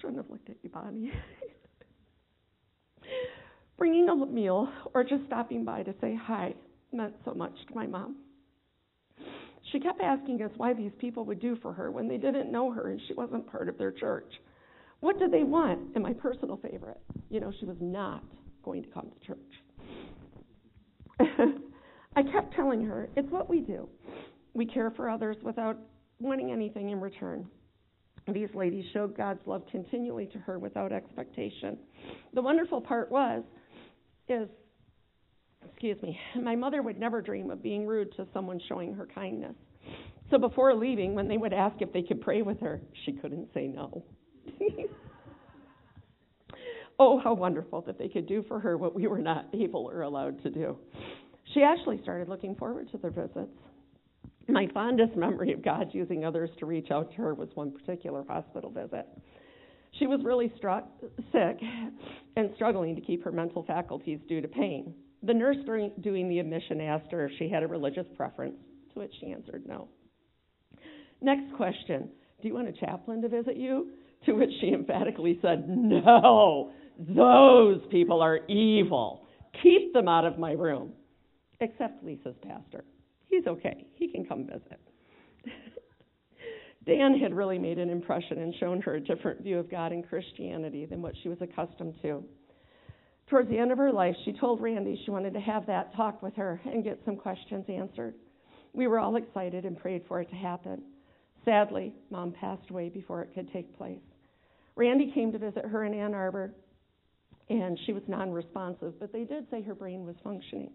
[0.00, 1.12] Shouldn't have looked at you, Bonnie.
[3.78, 6.54] Bringing a meal or just stopping by to say hi
[6.92, 8.16] meant so much to my mom.
[9.74, 12.70] She kept asking us why these people would do for her when they didn't know
[12.70, 14.32] her and she wasn't part of their church.
[15.00, 15.80] What did they want?
[15.96, 18.22] And my personal favorite, you know, she was not
[18.62, 19.40] going to come to church.
[22.16, 23.88] I kept telling her, it's what we do.
[24.52, 25.76] We care for others without
[26.20, 27.44] wanting anything in return.
[28.32, 31.76] These ladies showed God's love continually to her without expectation.
[32.32, 33.42] The wonderful part was,
[34.28, 34.48] is,
[35.70, 39.54] excuse me, my mother would never dream of being rude to someone showing her kindness.
[40.30, 43.48] So before leaving, when they would ask if they could pray with her, she couldn't
[43.52, 44.02] say no.
[46.98, 50.02] oh, how wonderful that they could do for her what we were not able or
[50.02, 50.76] allowed to do.
[51.52, 53.52] She actually started looking forward to their visits.
[54.48, 58.24] My fondest memory of God using others to reach out to her was one particular
[58.28, 59.06] hospital visit.
[59.98, 60.88] She was really struck,
[61.32, 61.58] sick
[62.36, 64.92] and struggling to keep her mental faculties due to pain.
[65.26, 65.56] The nurse
[66.00, 68.56] doing the admission asked her if she had a religious preference,
[68.92, 69.88] to which she answered no.
[71.20, 72.10] Next question
[72.42, 73.90] Do you want a chaplain to visit you?
[74.26, 79.26] To which she emphatically said, No, those people are evil.
[79.62, 80.92] Keep them out of my room.
[81.60, 82.84] Except Lisa's pastor
[83.26, 83.86] He's okay.
[83.94, 84.80] He can come visit.
[86.86, 90.06] Dan had really made an impression and shown her a different view of God and
[90.06, 92.22] Christianity than what she was accustomed to.
[93.28, 96.22] Towards the end of her life, she told Randy she wanted to have that talk
[96.22, 98.14] with her and get some questions answered.
[98.74, 100.82] We were all excited and prayed for it to happen.
[101.44, 104.00] Sadly, Mom passed away before it could take place.
[104.76, 106.52] Randy came to visit her in Ann Arbor,
[107.48, 110.70] and she was non responsive, but they did say her brain was functioning.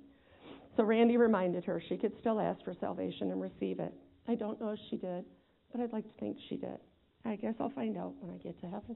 [0.78, 3.94] So Randy reminded her she could still ask for salvation and receive it.
[4.28, 5.26] I don't know if she did,
[5.72, 6.78] but I'd like to think she did.
[7.26, 8.96] I guess I'll find out when I get to heaven.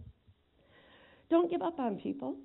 [1.30, 2.36] Don't give up on people.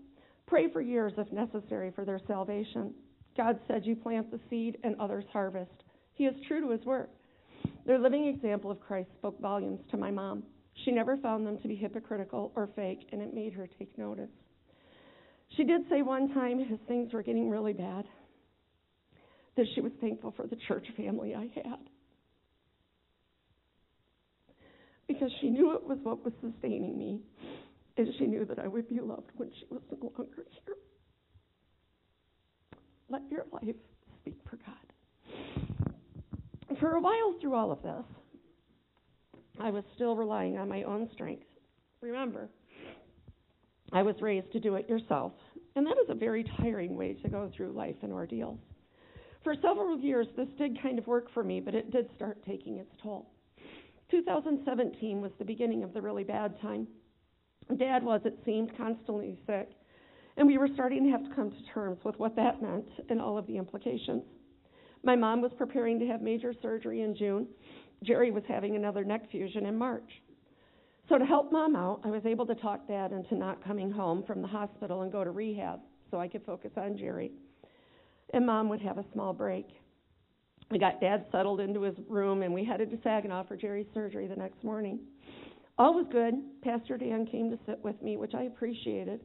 [0.48, 2.94] Pray for years if necessary for their salvation.
[3.36, 5.70] God said you plant the seed and others harvest.
[6.14, 7.08] He is true to his word.
[7.86, 10.42] Their living example of Christ spoke volumes to my mom.
[10.84, 14.30] She never found them to be hypocritical or fake, and it made her take notice.
[15.56, 18.04] She did say one time, as things were getting really bad,
[19.56, 21.78] that she was thankful for the church family I had.
[25.08, 27.20] Because she knew it was what was sustaining me,
[27.98, 30.76] and she knew that I would be loved when she was no longer here.
[33.10, 33.76] Let your life
[34.20, 34.74] speak for God.
[36.78, 38.04] For a while through all of this,
[39.60, 41.46] I was still relying on my own strength.
[42.00, 42.48] Remember,
[43.92, 45.32] I was raised to do it yourself,
[45.74, 48.60] and that is a very tiring way to go through life and ordeals.
[49.42, 52.76] For several years, this did kind of work for me, but it did start taking
[52.76, 53.30] its toll.
[54.10, 56.86] 2017 was the beginning of the really bad time.
[57.76, 59.70] Dad was, it seemed, constantly sick,
[60.36, 63.20] and we were starting to have to come to terms with what that meant and
[63.20, 64.22] all of the implications.
[65.02, 67.46] My mom was preparing to have major surgery in June.
[68.04, 70.10] Jerry was having another neck fusion in March.
[71.08, 74.22] So, to help mom out, I was able to talk dad into not coming home
[74.26, 77.32] from the hospital and go to rehab so I could focus on Jerry.
[78.34, 79.66] And mom would have a small break.
[80.70, 84.26] We got dad settled into his room and we headed to Saginaw for Jerry's surgery
[84.26, 85.00] the next morning.
[85.78, 86.34] All was good.
[86.62, 89.20] Pastor Dan came to sit with me, which I appreciated.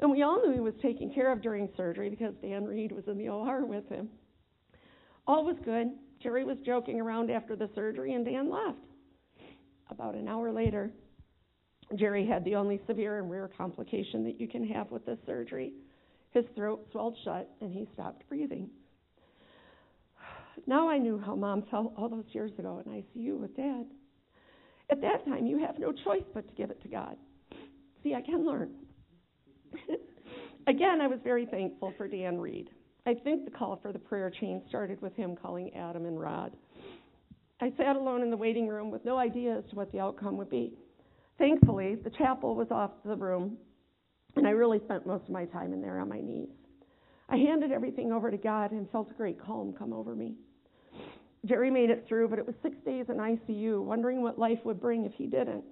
[0.00, 3.04] And we all knew he was taken care of during surgery because Dan Reed was
[3.06, 4.08] in the OR with him.
[5.26, 5.88] All was good.
[6.22, 8.78] Jerry was joking around after the surgery, and Dan left.
[9.90, 10.90] About an hour later,
[11.96, 15.72] Jerry had the only severe and rare complication that you can have with this surgery.
[16.30, 18.70] His throat swelled shut, and he stopped breathing.
[20.66, 23.86] Now I knew how mom felt all those years ago in ICU with dad.
[24.90, 27.16] At that time, you have no choice but to give it to God.
[28.02, 28.70] See, I can learn.
[30.66, 32.70] Again, I was very thankful for Dan Reed.
[33.06, 36.56] I think the call for the prayer chain started with him calling Adam and Rod.
[37.60, 40.36] I sat alone in the waiting room with no idea as to what the outcome
[40.36, 40.74] would be.
[41.38, 43.56] Thankfully, the chapel was off the room,
[44.36, 46.50] and I really spent most of my time in there on my knees.
[47.28, 50.34] I handed everything over to God and felt a great calm come over me.
[51.48, 54.80] Jerry made it through, but it was six days in ICU, wondering what life would
[54.80, 55.64] bring if he didn't.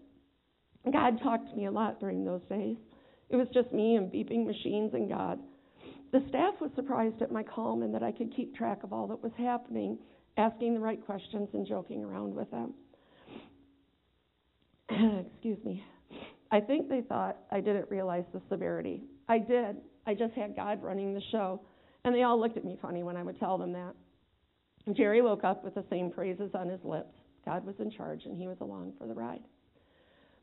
[0.92, 2.76] God talked to me a lot during those days.
[3.28, 5.38] It was just me and beeping machines and God.
[6.12, 9.08] The staff was surprised at my calm and that I could keep track of all
[9.08, 9.98] that was happening,
[10.36, 12.74] asking the right questions and joking around with them.
[15.32, 15.84] Excuse me.
[16.52, 19.02] I think they thought I didn't realize the severity.
[19.28, 19.76] I did.
[20.06, 21.60] I just had God running the show,
[22.04, 23.94] and they all looked at me funny when I would tell them that.
[24.92, 27.14] Jerry woke up with the same phrases on his lips.
[27.44, 29.42] God was in charge, and he was along for the ride.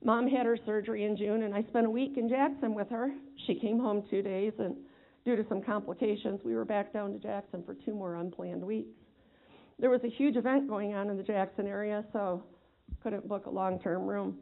[0.04, 3.12] Mom had her surgery in June, and I spent a week in Jackson with her.
[3.48, 4.76] She came home two days, and
[5.24, 8.96] due to some complications, we were back down to Jackson for two more unplanned weeks.
[9.80, 12.44] There was a huge event going on in the Jackson area, so
[13.02, 14.38] couldn't book a long term room.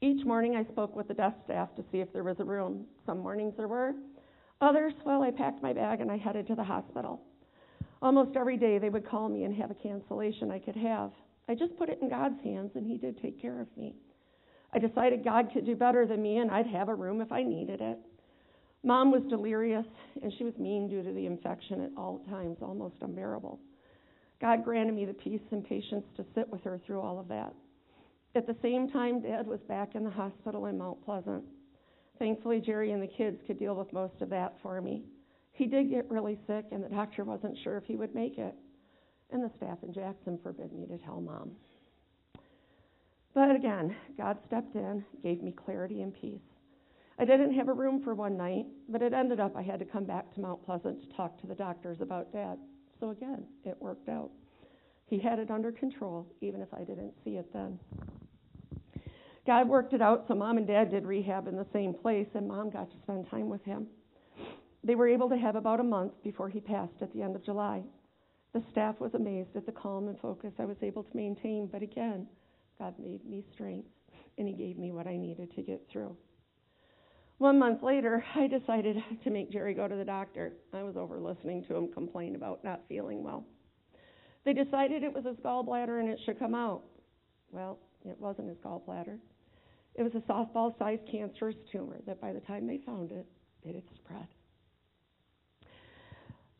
[0.00, 2.86] Each morning I spoke with the desk staff to see if there was a room.
[3.06, 3.92] Some mornings there were.
[4.60, 7.20] Others, well, I packed my bag and I headed to the hospital.
[8.02, 11.12] Almost every day they would call me and have a cancellation I could have.
[11.48, 13.94] I just put it in God's hands and He did take care of me.
[14.74, 17.44] I decided God could do better than me and I'd have a room if I
[17.44, 17.98] needed it.
[18.82, 19.86] Mom was delirious
[20.20, 23.60] and she was mean due to the infection at all times, almost unbearable.
[24.40, 27.54] God granted me the peace and patience to sit with her through all of that.
[28.34, 31.44] At the same time, Dad was back in the hospital in Mount Pleasant.
[32.18, 35.04] Thankfully, Jerry and the kids could deal with most of that for me.
[35.52, 38.54] He did get really sick, and the doctor wasn't sure if he would make it.
[39.30, 41.52] And the staff in Jackson forbid me to tell Mom.
[43.34, 46.40] But again, God stepped in, gave me clarity and peace.
[47.18, 49.84] I didn't have a room for one night, but it ended up I had to
[49.84, 52.58] come back to Mount Pleasant to talk to the doctors about Dad.
[53.00, 54.30] So again, it worked out.
[55.06, 57.78] He had it under control, even if I didn't see it then.
[59.46, 62.48] God worked it out so mom and dad did rehab in the same place, and
[62.48, 63.86] mom got to spend time with him.
[64.84, 67.44] They were able to have about a month before he passed at the end of
[67.44, 67.82] July.
[68.52, 71.82] The staff was amazed at the calm and focus I was able to maintain, but
[71.82, 72.26] again,
[72.78, 73.88] God made me strength
[74.38, 76.16] and He gave me what I needed to get through.
[77.38, 80.52] One month later, I decided to make Jerry go to the doctor.
[80.72, 83.44] I was over listening to him complain about not feeling well.
[84.44, 86.82] They decided it was his gallbladder and it should come out.
[87.50, 89.18] Well, it wasn't his gallbladder.
[89.94, 93.26] It was a softball sized cancerous tumor that by the time they found it,
[93.64, 94.26] it had spread.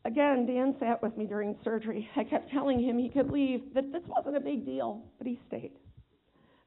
[0.05, 2.09] Again, Dan sat with me during surgery.
[2.15, 5.39] I kept telling him he could leave, that this wasn't a big deal, but he
[5.47, 5.71] stayed.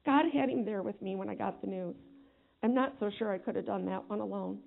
[0.05, 1.95] God had him there with me when I got the news.
[2.63, 4.59] I'm not so sure I could have done that one alone.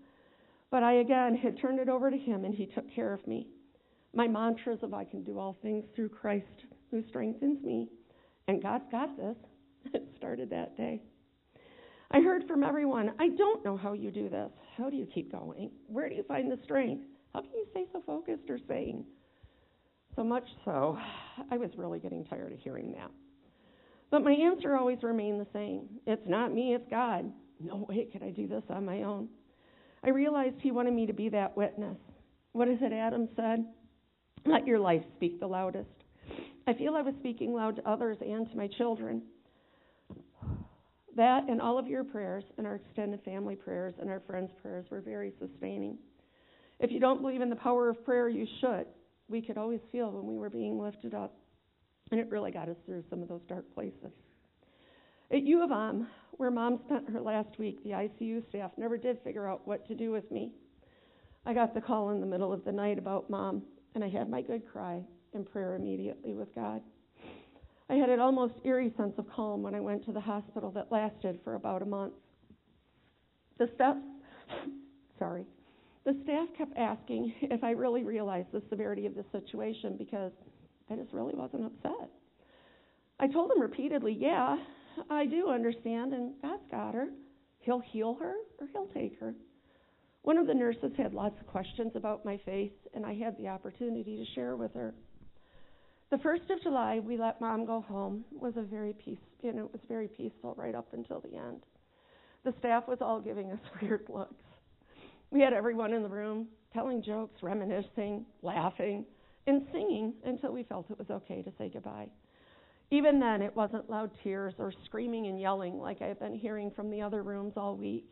[0.71, 3.49] But I again had turned it over to him and he took care of me.
[4.15, 6.47] My mantras of I can do all things through Christ
[6.91, 7.89] who strengthens me
[8.47, 9.37] and God's got this.
[9.93, 11.03] It started that day.
[12.13, 14.51] I heard from everyone, I don't know how you do this.
[14.77, 15.71] How do you keep going?
[15.87, 17.05] Where do you find the strength?
[17.33, 19.05] How can you stay so focused or sane?
[20.17, 20.99] So much so,
[21.51, 23.11] I was really getting tired of hearing that.
[24.11, 27.31] But my answer always remained the same it's not me, it's God.
[27.61, 29.29] No way could I do this on my own.
[30.03, 31.99] I realized He wanted me to be that witness.
[32.53, 33.65] What is it Adam said?
[34.47, 35.89] Let your life speak the loudest.
[36.67, 39.23] I feel I was speaking loud to others and to my children.
[41.17, 44.87] That and all of your prayers and our extended family prayers and our friends' prayers
[44.91, 45.99] were very sustaining.
[46.81, 48.87] If you don't believe in the power of prayer, you should.
[49.29, 51.37] We could always feel when we were being lifted up.
[52.11, 54.11] And it really got us through some of those dark places.
[55.31, 59.19] At U of M, where mom spent her last week, the ICU staff never did
[59.23, 60.53] figure out what to do with me.
[61.47, 63.63] I got the call in the middle of the night about mom,
[63.95, 65.03] and I had my good cry
[65.35, 66.81] and prayer immediately with God.
[67.89, 70.91] I had an almost eerie sense of calm when I went to the hospital that
[70.91, 72.15] lasted for about a month.
[73.59, 73.97] The staff,
[75.19, 75.45] sorry,
[76.11, 80.33] the staff kept asking if I really realized the severity of the situation because
[80.91, 82.11] I just really wasn't upset.
[83.21, 84.57] I told them repeatedly, yeah,
[85.09, 87.09] I do understand, and God's got her.
[87.61, 89.35] He'll heal her or he'll take her.
[90.23, 93.47] One of the nurses had lots of questions about my faith, and I had the
[93.47, 94.95] opportunity to share with her.
[96.11, 98.25] The first of July, we let mom go home.
[98.33, 101.63] was a very peace, and it was very peaceful right up until the end.
[102.45, 104.35] The staff was all giving us weird looks.
[105.31, 109.05] We had everyone in the room telling jokes, reminiscing, laughing,
[109.47, 112.09] and singing until we felt it was okay to say goodbye.
[112.91, 116.91] Even then, it wasn't loud tears or screaming and yelling like I've been hearing from
[116.91, 118.07] the other rooms all week.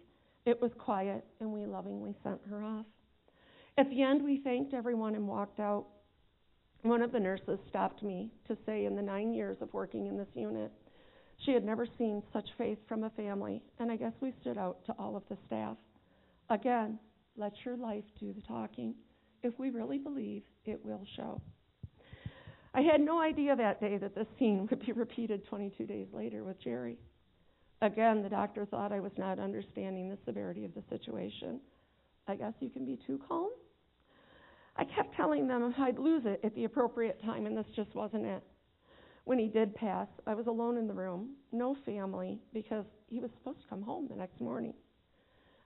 [0.47, 2.87] It was quiet, and we lovingly sent her off.
[3.77, 5.87] At the end, we thanked everyone and walked out.
[6.83, 10.17] One of the nurses stopped me to say, in the nine years of working in
[10.17, 10.71] this unit,
[11.45, 14.85] she had never seen such faith from a family, and I guess we stood out
[14.87, 15.77] to all of the staff.
[16.51, 16.99] Again,
[17.39, 18.95] let your life do the talking.
[19.43, 21.41] If we really believe, it will show.
[22.75, 26.45] I had no idea that day that this scene would be repeated 22 days later
[26.45, 26.99] with Jerry.
[27.81, 31.61] Again, the doctor thought I was not understanding the severity of the situation.
[32.27, 33.51] I guess you can be too calm.
[34.77, 38.27] I kept telling them I'd lose it at the appropriate time, and this just wasn't
[38.27, 38.43] it.
[39.25, 43.31] When he did pass, I was alone in the room, no family, because he was
[43.39, 44.75] supposed to come home the next morning.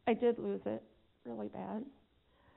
[0.06, 0.82] I did lose it
[1.24, 1.84] really bad.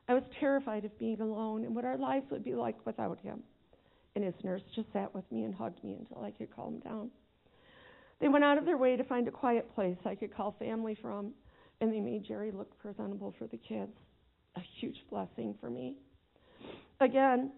[0.08, 3.42] I was terrified of being alone and what our lives would be like without him.
[4.16, 7.10] And his nurse just sat with me and hugged me until I could calm down.
[8.22, 10.98] They went out of their way to find a quiet place I could call family
[11.02, 11.34] from,
[11.82, 13.92] and they made Jerry look presentable for the kids.
[14.56, 15.96] A huge blessing for me.
[17.02, 17.52] Again,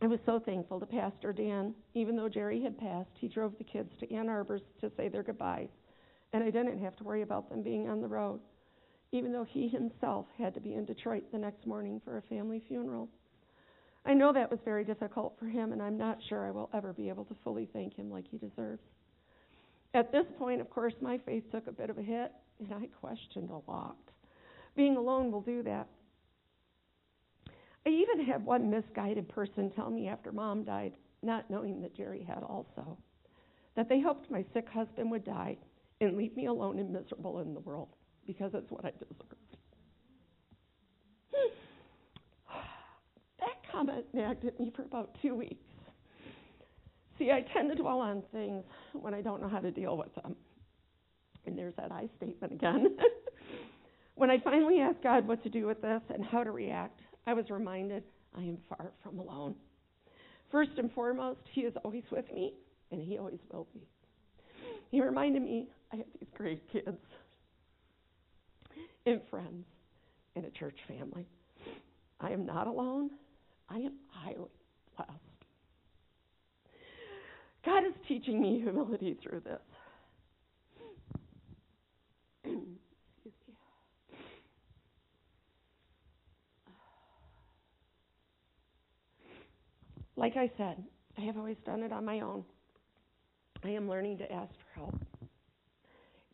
[0.00, 1.74] I was so thankful to Pastor Dan.
[1.94, 5.22] Even though Jerry had passed, he drove the kids to Ann Arbor to say their
[5.22, 5.68] goodbyes,
[6.32, 8.40] and I didn't have to worry about them being on the road
[9.12, 12.62] even though he himself had to be in Detroit the next morning for a family
[12.68, 13.08] funeral.
[14.04, 16.92] I know that was very difficult for him, and I'm not sure I will ever
[16.92, 18.82] be able to fully thank him like he deserves.
[19.94, 22.86] At this point, of course, my faith took a bit of a hit, and I
[23.00, 23.96] questioned a lot.
[24.76, 25.88] Being alone will do that.
[27.86, 30.92] I even had one misguided person tell me after mom died,
[31.22, 32.98] not knowing that Jerry had also,
[33.74, 35.56] that they hoped my sick husband would die
[36.00, 37.95] and leave me alone and miserable in the world
[38.26, 39.16] because it's what I deserve.
[43.40, 45.62] that comment nagged at me for about two weeks.
[47.18, 50.14] See, I tend to dwell on things when I don't know how to deal with
[50.16, 50.36] them.
[51.46, 52.96] And there's that I statement again.
[54.16, 57.32] when I finally asked God what to do with this and how to react, I
[57.32, 58.02] was reminded
[58.36, 59.54] I am far from alone.
[60.50, 62.54] First and foremost, He is always with me,
[62.90, 63.80] and He always will be.
[64.90, 66.98] He reminded me I have these great kids
[69.06, 69.64] and friends
[70.34, 71.26] in a church family.
[72.20, 73.10] I am not alone.
[73.68, 74.50] I am highly
[74.96, 75.12] blessed.
[77.64, 79.60] God is teaching me humility through this.
[90.16, 90.82] Like I said,
[91.18, 92.44] I have always done it on my own.
[93.62, 94.94] I am learning to ask for help.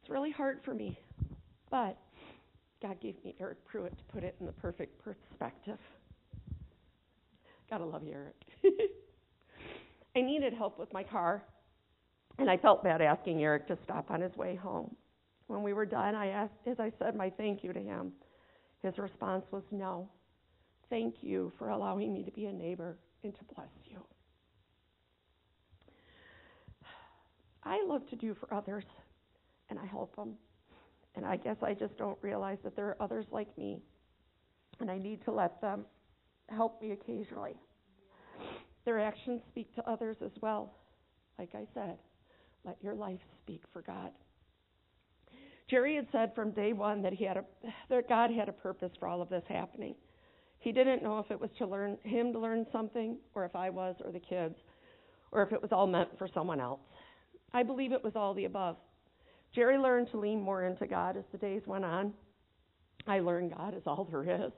[0.01, 0.99] It's really hard for me,
[1.71, 1.99] but
[2.83, 5.79] God gave me Eric Pruitt to put it in the perfect perspective.
[7.71, 8.35] Gotta love you, Eric.
[10.17, 11.45] I needed help with my car,
[12.39, 14.97] and I felt bad asking Eric to stop on his way home.
[15.47, 18.13] When we were done, I asked, as I said, my thank you to him.
[18.83, 20.09] His response was no.
[20.91, 23.99] Thank you for allowing me to be a neighbor and to bless you.
[27.65, 28.85] I love to do for others,
[29.71, 30.35] and I help them.
[31.15, 33.83] And I guess I just don't realize that there are others like me,
[34.81, 35.85] and I need to let them
[36.49, 37.55] help me occasionally.
[38.85, 40.75] Their actions speak to others as well.
[41.39, 41.99] Like I said,
[42.65, 44.11] let your life speak for God.
[45.69, 47.45] Jerry had said from day one that he had a
[47.89, 49.95] that God had a purpose for all of this happening.
[50.59, 53.71] He didn't know if it was to learn him to learn something, or if I
[53.71, 54.55] was, or the kids,
[55.33, 56.81] or if it was all meant for someone else.
[57.53, 58.77] I believe it was all the above.
[59.55, 62.13] Jerry learned to lean more into God as the days went on.
[63.07, 64.53] I learned God is all there is.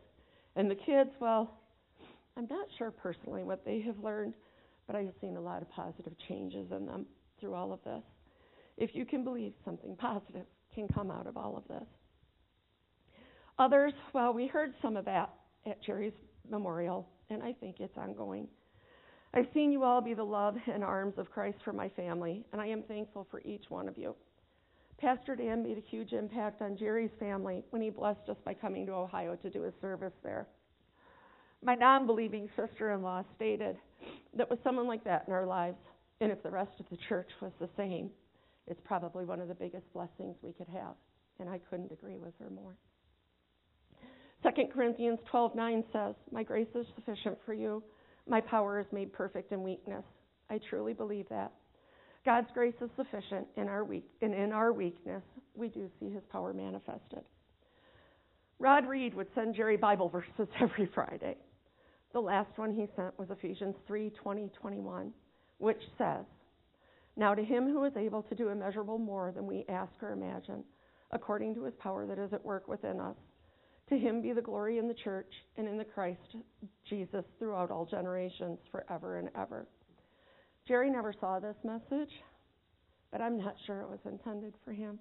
[0.56, 1.58] And the kids, well,
[2.36, 4.34] I'm not sure personally what they have learned,
[4.86, 7.06] but I have seen a lot of positive changes in them
[7.40, 8.02] through all of this.
[8.76, 11.86] If you can believe something positive can come out of all of this.
[13.58, 15.30] Others, well, we heard some of that
[15.66, 16.12] at Jerry's
[16.48, 18.48] memorial, and I think it's ongoing.
[19.32, 22.60] I've seen you all be the love and arms of Christ for my family, and
[22.60, 24.14] I am thankful for each one of you.
[24.98, 28.86] Pastor Dan made a huge impact on Jerry's family when he blessed us by coming
[28.86, 30.46] to Ohio to do a service there.
[31.62, 33.76] My non believing sister in law stated
[34.36, 35.78] that with someone like that in our lives,
[36.20, 38.10] and if the rest of the church was the same,
[38.66, 40.94] it's probably one of the biggest blessings we could have.
[41.40, 42.76] And I couldn't agree with her more.
[44.42, 47.82] 2 Corinthians 12:9 says, "My grace is sufficient for you.
[48.26, 50.04] My power is made perfect in weakness."
[50.50, 51.52] I truly believe that.
[52.24, 55.22] God's grace is sufficient in our weak and in our weakness,
[55.54, 57.22] we do see his power manifested.
[58.58, 61.36] Rod Reed would send Jerry Bible verses every Friday.
[62.14, 65.12] The last one he sent was Ephesians 3:20, 21,
[65.58, 66.24] which says,
[67.16, 70.64] "Now to him who is able to do immeasurable more than we ask or imagine,
[71.10, 73.16] according to his power that is at work within us,
[73.88, 76.36] to him be the glory in the church and in the Christ
[76.88, 79.66] Jesus throughout all generations, forever and ever."
[80.66, 82.10] Jerry never saw this message,
[83.12, 84.98] but I'm not sure it was intended for him.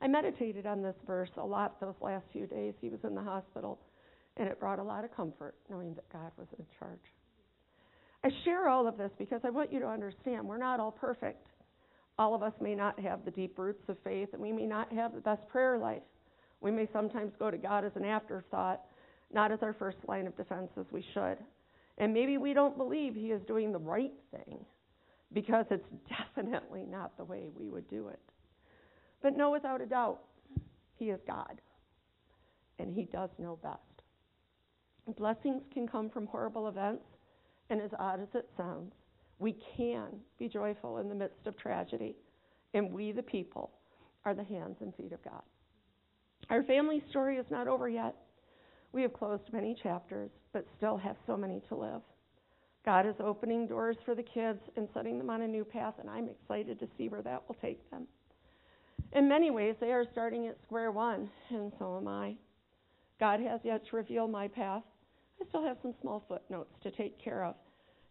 [0.00, 2.72] I meditated on this verse a lot those last few days.
[2.80, 3.78] He was in the hospital,
[4.38, 6.98] and it brought a lot of comfort knowing that God was in charge.
[8.24, 11.46] I share all of this because I want you to understand we're not all perfect.
[12.18, 14.90] All of us may not have the deep roots of faith, and we may not
[14.92, 16.02] have the best prayer life.
[16.62, 18.80] We may sometimes go to God as an afterthought,
[19.32, 21.38] not as our first line of defense as we should.
[22.00, 24.58] And maybe we don't believe He is doing the right thing
[25.32, 25.86] because it's
[26.34, 28.18] definitely not the way we would do it.
[29.22, 30.20] But know without a doubt,
[30.96, 31.60] He is God,
[32.78, 33.78] and He does know best.
[35.18, 37.04] Blessings can come from horrible events,
[37.68, 38.92] and as odd as it sounds,
[39.38, 42.16] we can be joyful in the midst of tragedy,
[42.74, 43.70] and we, the people,
[44.24, 45.42] are the hands and feet of God.
[46.48, 48.14] Our family story is not over yet.
[48.92, 52.02] We have closed many chapters, but still have so many to live.
[52.84, 56.08] God is opening doors for the kids and setting them on a new path, and
[56.08, 58.06] I'm excited to see where that will take them.
[59.12, 62.36] In many ways, they are starting at square one, and so am I.
[63.18, 64.82] God has yet to reveal my path.
[65.40, 67.54] I still have some small footnotes to take care of,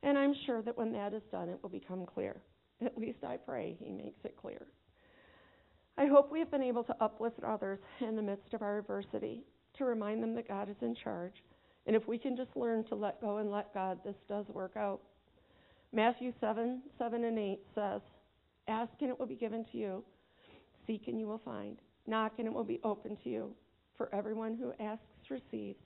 [0.04, 2.42] and I'm sure that when that is done, it will become clear.
[2.86, 4.68] At least I pray He makes it clear.
[5.98, 9.44] I hope we have been able to uplift others in the midst of our adversity
[9.78, 11.44] to remind them that God is in charge.
[11.86, 14.76] And if we can just learn to let go and let God, this does work
[14.76, 15.02] out.
[15.92, 18.02] Matthew 7 7 and 8 says,
[18.68, 20.04] Ask and it will be given to you.
[20.86, 21.78] Seek and you will find.
[22.06, 23.52] Knock and it will be open to you.
[23.98, 25.80] For everyone who asks receives,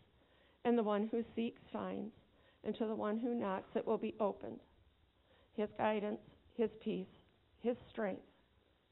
[0.66, 2.14] and the one who seeks finds,
[2.64, 4.60] and to the one who knocks it will be opened.
[5.56, 6.22] His guidance,
[6.56, 7.08] His peace,
[7.62, 8.22] His strength,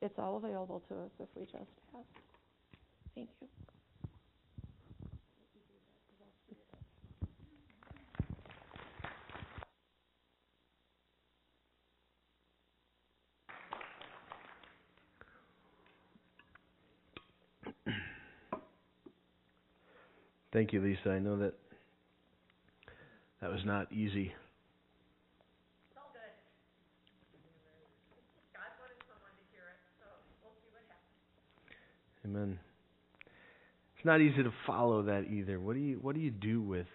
[0.02, 1.56] it's all available to us if we just
[1.96, 2.24] ask.
[3.16, 3.48] Thank you.
[20.54, 21.12] Thank you, Lisa.
[21.12, 21.54] I know that
[23.42, 24.34] that was not easy.
[32.24, 32.60] Amen.
[33.96, 35.60] It's not easy to follow that either.
[35.60, 36.88] What do you what do you do with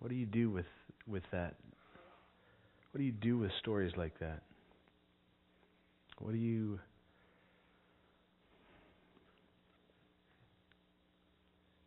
[0.00, 0.66] what do you do with
[1.06, 1.54] with that?
[2.90, 4.42] What do you do with stories like that?
[6.18, 6.78] What do you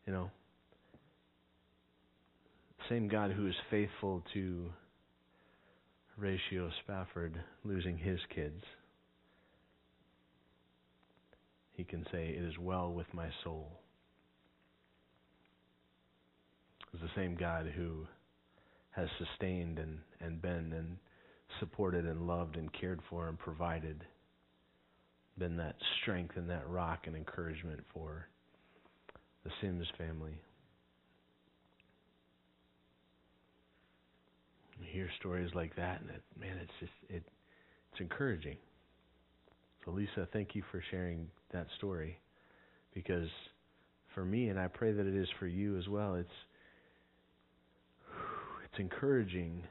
[0.05, 0.31] you know?
[2.89, 4.69] Same God who is faithful to
[6.17, 8.63] Horatio Spafford losing his kids
[11.79, 13.71] he can say, It is well with my soul.
[16.91, 18.05] It's the same God who
[18.89, 20.97] has sustained and, and been and
[21.61, 24.03] supported and loved and cared for and provided,
[25.37, 28.27] been that strength and that rock and encouragement for
[29.45, 30.37] the Sims family.
[34.85, 37.23] Hear stories like that, and it, man, it's just it,
[37.91, 38.57] it's encouraging.
[39.85, 42.19] So, Lisa, thank you for sharing that story
[42.93, 43.29] because
[44.13, 46.29] for me, and I pray that it is for you as well, it's
[48.65, 49.63] it's encouraging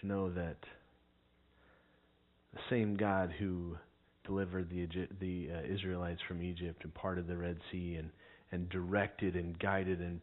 [0.00, 0.56] to know that
[2.52, 3.76] the same God who
[4.24, 4.88] delivered the
[5.20, 8.10] the uh, Israelites from Egypt and parted the Red Sea and
[8.52, 10.20] and directed and guided and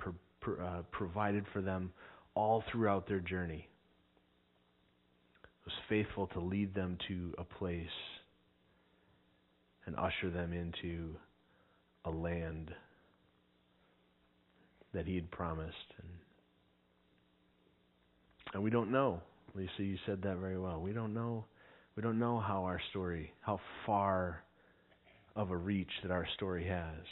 [0.61, 1.91] uh, provided for them
[2.35, 3.67] all throughout their journey
[5.65, 7.85] was faithful to lead them to a place
[9.85, 11.15] and usher them into
[12.05, 12.71] a land
[14.93, 15.75] that he had promised.
[15.97, 16.09] And,
[18.53, 19.21] and we don't know.
[19.55, 20.81] Lisa, you said that very well.
[20.81, 21.45] We don't know.
[21.95, 24.43] We don't know how our story, how far
[25.35, 27.05] of a reach that our story has.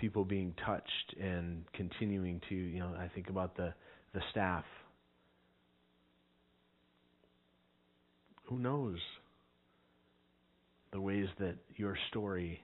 [0.00, 3.74] People being touched and continuing to, you know, I think about the
[4.14, 4.64] the staff.
[8.44, 8.96] Who knows
[10.92, 12.60] the ways that your story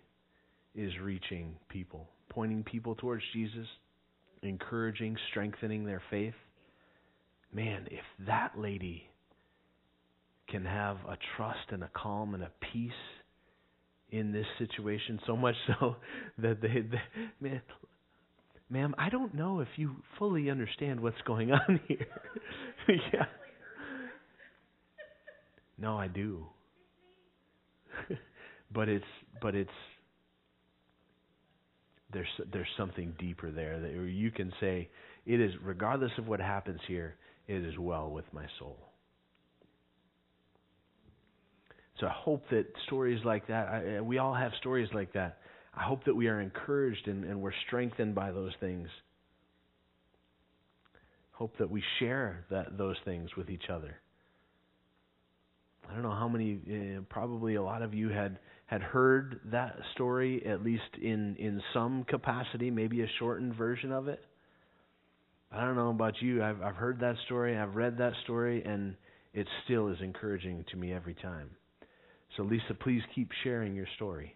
[0.74, 3.66] is reaching people, pointing people towards Jesus,
[4.42, 6.34] encouraging, strengthening their faith.
[7.52, 9.08] Man, if that lady
[10.48, 12.92] can have a trust and a calm and a peace
[14.10, 15.96] in this situation, so much so
[16.38, 17.00] that they, they
[17.40, 17.62] man,
[18.70, 22.06] ma'am, I don't know if you fully understand what's going on here.
[22.88, 23.26] yeah.
[25.78, 26.46] No, I do.
[28.72, 29.04] but it's
[29.40, 29.70] but it's
[32.12, 34.88] there's there's something deeper there that you can say
[35.26, 37.16] it is regardless of what happens here
[37.48, 38.76] it is well with my soul
[42.00, 45.38] so i hope that stories like that I, we all have stories like that
[45.74, 48.88] i hope that we are encouraged and, and we're strengthened by those things
[51.32, 53.96] hope that we share that those things with each other
[55.88, 59.76] I don't know how many, uh, probably a lot of you had had heard that
[59.94, 64.24] story at least in in some capacity, maybe a shortened version of it.
[65.52, 66.42] I don't know about you.
[66.42, 68.96] I've I've heard that story, I've read that story, and
[69.32, 71.50] it still is encouraging to me every time.
[72.36, 74.34] So Lisa, please keep sharing your story.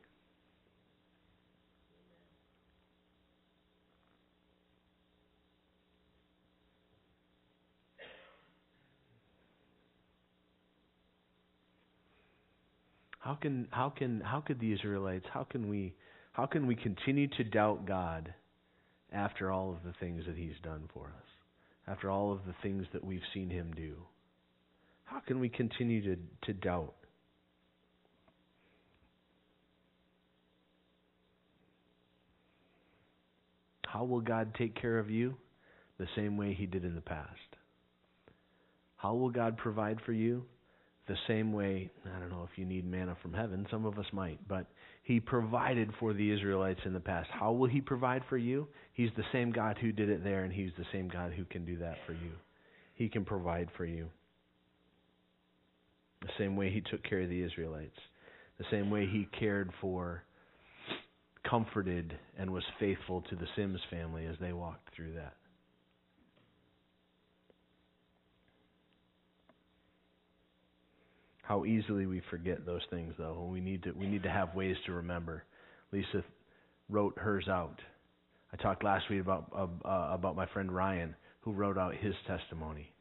[13.18, 15.94] How can how can how could the Israelites how can we
[16.32, 18.32] how can we continue to doubt God
[19.12, 21.28] after all of the things that he's done for us?
[21.86, 23.94] After all of the things that we've seen him do?
[25.04, 26.94] How can we continue to, to doubt?
[33.92, 35.34] How will God take care of you?
[35.98, 37.30] The same way he did in the past.
[38.96, 40.44] How will God provide for you?
[41.10, 44.06] the same way, I don't know if you need manna from heaven, some of us
[44.12, 44.66] might, but
[45.02, 47.28] He provided for the Israelites in the past.
[47.32, 48.68] How will He provide for you?
[48.92, 51.64] He's the same God who did it there, and He's the same God who can
[51.64, 52.30] do that for you.
[52.94, 54.06] He can provide for you.
[56.22, 57.98] The same way He took care of the Israelites,
[58.58, 60.22] the same way He cared for,
[61.50, 65.34] comforted, and was faithful to the Sims family as they walked through that.
[71.50, 74.76] how easily we forget those things though we need to we need to have ways
[74.86, 75.42] to remember.
[75.90, 76.22] Lisa
[76.88, 77.80] wrote hers out.
[78.52, 82.92] I talked last week about uh, about my friend ryan who wrote out his testimony.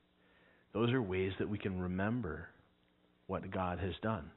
[0.73, 2.47] Those are ways that we can remember
[3.27, 4.31] what god has done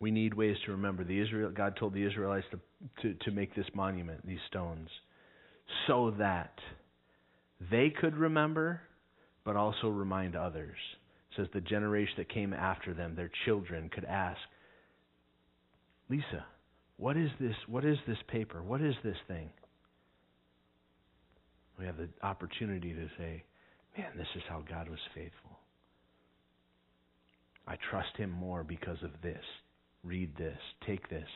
[0.00, 2.58] we need ways to remember the israel god told the israelites to
[3.02, 4.88] to, to make this monument these stones
[5.86, 6.54] so that
[7.70, 8.80] they could remember
[9.44, 10.76] but also remind others
[11.30, 14.38] It says the generation that came after them, their children, could ask,
[16.10, 16.44] Lisa,
[16.96, 17.54] what is this?
[17.68, 18.62] What is this paper?
[18.62, 19.50] What is this thing?
[21.78, 23.44] We have the opportunity to say,
[23.96, 25.58] man, this is how God was faithful.
[27.68, 29.44] I trust him more because of this.
[30.06, 30.58] Read this.
[30.86, 31.28] Take this.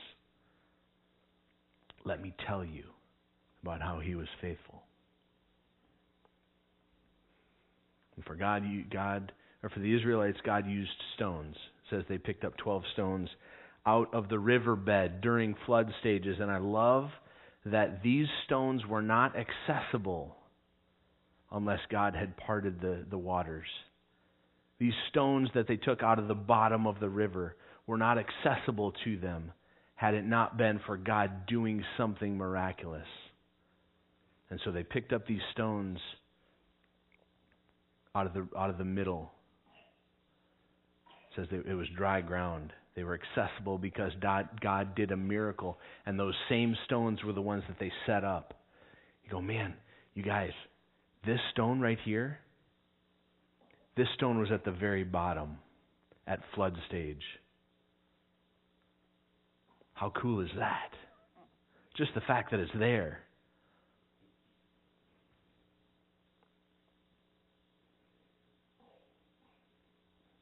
[2.04, 2.84] Let me tell you
[3.62, 4.82] about how he was faithful.
[8.16, 8.62] And for God,
[8.92, 11.56] God, or for the Israelites, God used stones.
[11.56, 13.28] It says they picked up 12 stones
[13.86, 16.36] out of the riverbed during flood stages.
[16.40, 17.10] And I love
[17.66, 20.36] that these stones were not accessible
[21.50, 23.66] unless God had parted the, the waters.
[24.78, 27.56] These stones that they took out of the bottom of the river
[27.86, 29.52] were not accessible to them
[29.94, 33.06] had it not been for God doing something miraculous.
[34.48, 35.98] And so they picked up these stones
[38.14, 39.30] out of the out of the middle.
[41.30, 42.72] It says it was dry ground.
[42.96, 47.40] They were accessible because God, God did a miracle, and those same stones were the
[47.40, 48.54] ones that they set up.
[49.24, 49.74] You go, man,
[50.14, 50.50] you guys,
[51.24, 52.40] this stone right here,
[53.96, 55.58] this stone was at the very bottom
[56.26, 57.22] at flood stage.
[60.00, 60.88] How cool is that?
[61.94, 63.18] Just the fact that it's there.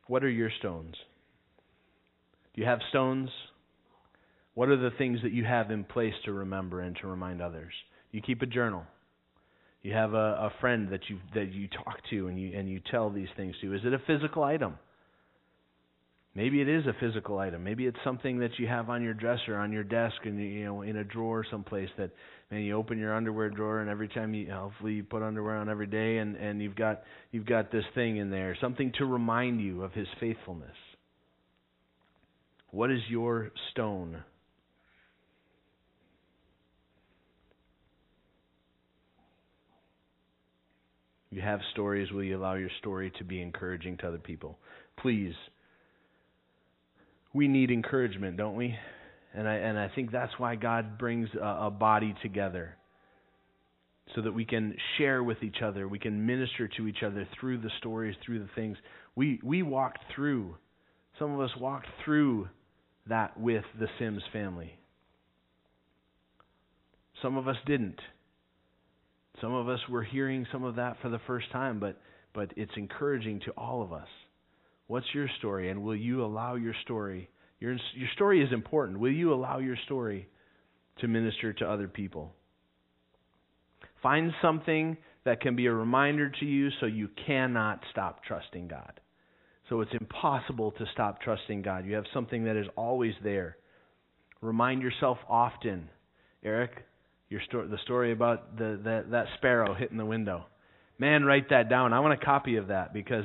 [0.06, 0.94] What are your stones?
[2.54, 3.30] Do you have stones?
[4.54, 7.72] What are the things that you have in place to remember and to remind others?
[8.12, 8.84] You keep a journal.
[9.82, 12.80] You have a, a friend that you that you talk to and you and you
[12.92, 13.74] tell these things to.
[13.74, 14.78] Is it a physical item?
[16.38, 17.64] Maybe it is a physical item.
[17.64, 20.82] Maybe it's something that you have on your dresser, on your desk, and you know,
[20.82, 21.88] in a drawer someplace.
[21.98, 22.12] That
[22.48, 25.68] man, you open your underwear drawer, and every time you, hopefully, you put underwear on
[25.68, 29.60] every day, and and you've got you've got this thing in there, something to remind
[29.60, 30.76] you of His faithfulness.
[32.70, 34.22] What is your stone?
[41.30, 42.12] You have stories.
[42.12, 44.56] Will you allow your story to be encouraging to other people?
[45.02, 45.34] Please.
[47.32, 48.74] We need encouragement, don't we?
[49.34, 52.76] And I and I think that's why God brings a, a body together.
[54.14, 57.58] So that we can share with each other, we can minister to each other through
[57.58, 58.78] the stories, through the things.
[59.14, 60.56] We we walked through
[61.18, 62.48] some of us walked through
[63.08, 64.78] that with the Sims family.
[67.22, 67.98] Some of us didn't.
[69.40, 72.00] Some of us were hearing some of that for the first time, but,
[72.34, 74.08] but it's encouraging to all of us.
[74.88, 75.70] What's your story?
[75.70, 77.30] And will you allow your story?
[77.60, 78.98] Your, your story is important.
[78.98, 80.28] Will you allow your story
[81.00, 82.34] to minister to other people?
[84.02, 89.00] Find something that can be a reminder to you so you cannot stop trusting God.
[89.68, 91.84] So it's impossible to stop trusting God.
[91.84, 93.58] You have something that is always there.
[94.40, 95.90] Remind yourself often.
[96.42, 96.70] Eric,
[97.28, 100.46] your sto- the story about the, that, that sparrow hitting the window.
[100.98, 101.92] Man, write that down.
[101.92, 103.24] I want a copy of that because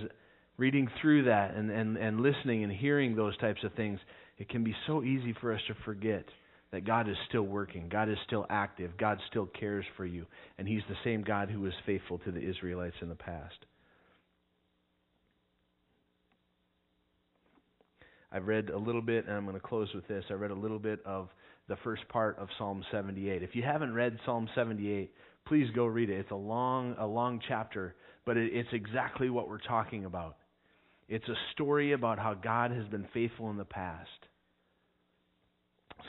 [0.57, 3.99] reading through that and, and, and listening and hearing those types of things,
[4.37, 6.25] it can be so easy for us to forget
[6.71, 7.87] that God is still working.
[7.87, 8.91] God is still active.
[8.97, 10.25] God still cares for you.
[10.57, 13.65] And He's the same God who was faithful to the Israelites in the past.
[18.31, 20.23] I've read a little bit, and I'm going to close with this.
[20.31, 21.29] I read a little bit of
[21.67, 23.43] the first part of Psalm 78.
[23.43, 25.13] If you haven't read Psalm 78,
[25.45, 26.17] please go read it.
[26.19, 27.95] It's a long, a long chapter,
[28.25, 30.37] but it, it's exactly what we're talking about.
[31.07, 34.09] It's a story about how God has been faithful in the past.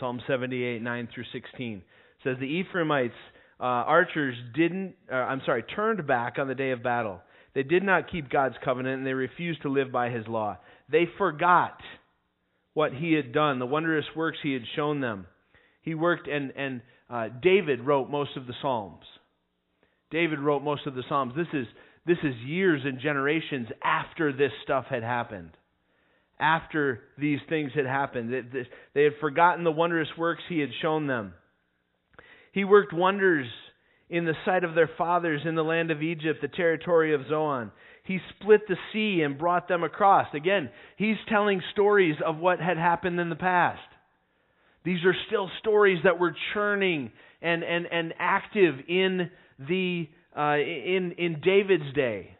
[0.00, 1.82] Psalm 78, 9 through 16
[2.22, 3.14] says the Ephraimites,
[3.60, 4.94] uh, archers, didn't.
[5.10, 7.20] Uh, I'm sorry, turned back on the day of battle.
[7.54, 10.58] They did not keep God's covenant, and they refused to live by His law.
[10.90, 11.78] They forgot
[12.74, 15.26] what he had done, the wondrous works he had shown them.
[15.82, 19.04] He worked, and, and uh, David wrote most of the Psalms.
[20.10, 21.34] David wrote most of the Psalms.
[21.36, 21.66] This is,
[22.06, 25.50] this is years and generations after this stuff had happened.
[26.38, 28.32] After these things had happened.
[28.94, 31.32] They, had forgotten the wondrous works he had shown them.
[32.52, 33.46] He worked wonders
[34.10, 37.70] in the sight of their fathers in the land of Egypt, the territory of Zoan.
[38.04, 40.26] He split the sea and brought them across.
[40.34, 43.80] Again, he's telling stories of what had happened in the past.
[44.84, 51.14] These are still stories that were churning and, and, and active in, the, uh, in,
[51.18, 52.36] in David's day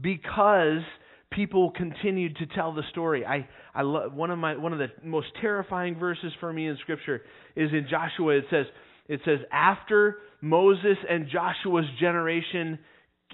[0.00, 0.82] because
[1.30, 3.24] people continued to tell the story.
[3.24, 6.76] I, I love, one, of my, one of the most terrifying verses for me in
[6.82, 7.22] Scripture
[7.56, 8.36] is in Joshua.
[8.38, 8.66] It says,
[9.08, 12.78] it says, after Moses and Joshua's generation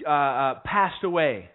[0.05, 1.49] uh, uh, passed away,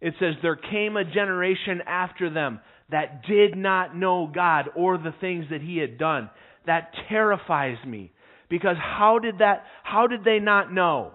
[0.00, 2.60] It says, There came a generation after them
[2.90, 6.30] that did not know God or the things that He had done.
[6.66, 8.12] That terrifies me.
[8.48, 11.12] Because how did that, how did they not know?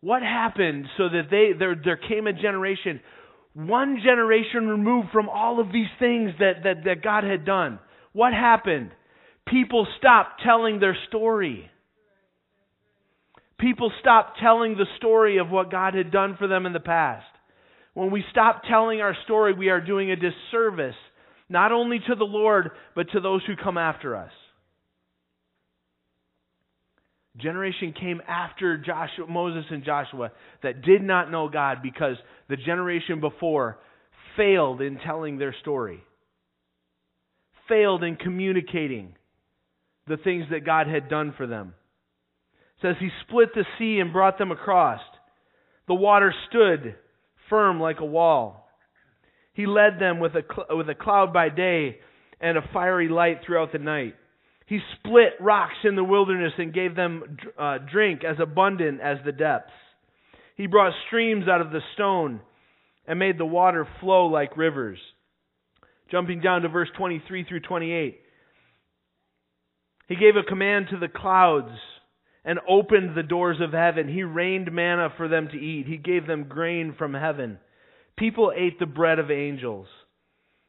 [0.00, 3.00] What happened so that they, there, there came a generation,
[3.54, 7.80] one generation removed from all of these things that, that, that God had done?
[8.12, 8.90] What happened?
[9.46, 11.68] People stopped telling their story.
[13.58, 17.26] People stopped telling the story of what God had done for them in the past.
[17.94, 20.94] When we stop telling our story, we are doing a disservice,
[21.48, 24.30] not only to the Lord, but to those who come after us.
[27.38, 30.32] Generation came after Joshua, Moses and Joshua
[30.62, 32.16] that did not know God because
[32.48, 33.78] the generation before
[34.36, 36.02] failed in telling their story,
[37.68, 39.14] failed in communicating
[40.06, 41.74] the things that God had done for them.
[42.78, 45.00] It says he split the sea and brought them across.
[45.86, 46.96] The water stood
[47.50, 48.68] firm like a wall.
[49.52, 51.98] He led them with a, cl- with a cloud by day
[52.40, 54.14] and a fiery light throughout the night.
[54.68, 59.32] He split rocks in the wilderness and gave them uh, drink as abundant as the
[59.32, 59.72] depths.
[60.56, 62.40] He brought streams out of the stone
[63.06, 64.98] and made the water flow like rivers.
[66.10, 68.20] Jumping down to verse 23 through 28.
[70.08, 71.72] He gave a command to the clouds
[72.44, 74.08] and opened the doors of heaven.
[74.08, 75.86] He rained manna for them to eat.
[75.86, 77.58] He gave them grain from heaven.
[78.16, 79.86] People ate the bread of angels.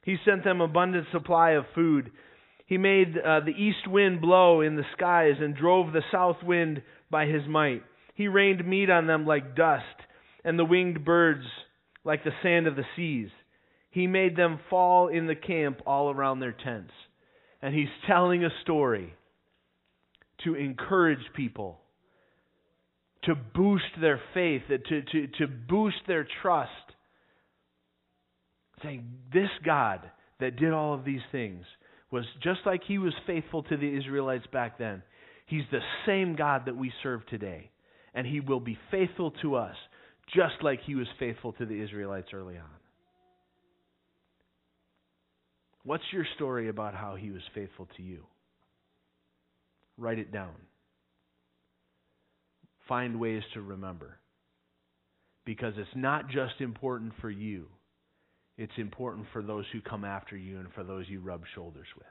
[0.04, 2.12] He sent them abundant supply of food.
[2.70, 6.84] He made uh, the east wind blow in the skies and drove the south wind
[7.10, 7.82] by his might.
[8.14, 9.86] He rained meat on them like dust,
[10.46, 11.46] and the winged birds
[12.04, 13.30] like the sand of the seas.
[13.90, 16.94] He made them fall in the camp all around their tents.
[17.60, 19.16] And he's telling a story
[20.44, 21.80] to encourage people,
[23.24, 26.70] to boost their faith, to, to, to boost their trust.
[28.84, 30.02] Saying, This God
[30.40, 31.66] that did all of these things
[32.12, 35.04] was just like he was faithful to the Israelites back then.
[35.46, 37.72] He's the same God that we serve today.
[38.14, 39.76] And he will be faithful to us
[40.34, 42.70] just like he was faithful to the Israelites early on.
[45.84, 48.26] What's your story about how he was faithful to you?
[49.98, 50.54] Write it down.
[52.88, 54.18] Find ways to remember.
[55.46, 57.68] Because it's not just important for you,
[58.60, 62.08] it's important for those who come after you and for those you rub shoulders with,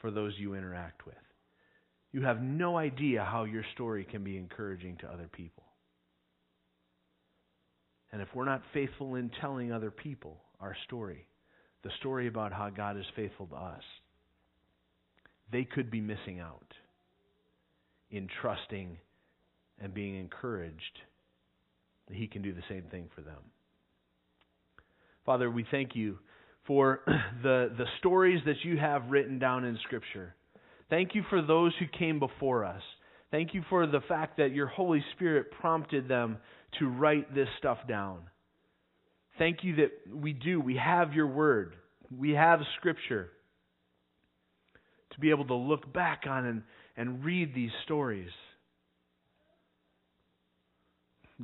[0.00, 1.14] for those you interact with.
[2.10, 5.64] You have no idea how your story can be encouraging to other people.
[8.10, 11.26] And if we're not faithful in telling other people our story,
[11.84, 13.82] the story about how God is faithful to us,
[15.52, 16.72] they could be missing out
[18.10, 18.96] in trusting
[19.78, 20.98] and being encouraged
[22.08, 23.42] that He can do the same thing for them.
[25.28, 26.16] Father, we thank you
[26.66, 27.00] for
[27.42, 30.34] the, the stories that you have written down in Scripture.
[30.88, 32.80] Thank you for those who came before us.
[33.30, 36.38] Thank you for the fact that your Holy Spirit prompted them
[36.78, 38.20] to write this stuff down.
[39.36, 40.62] Thank you that we do.
[40.62, 41.74] We have your word,
[42.10, 43.28] we have Scripture
[45.12, 46.62] to be able to look back on and
[46.96, 48.30] and read these stories.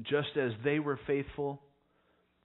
[0.04, 1.60] Just as they were faithful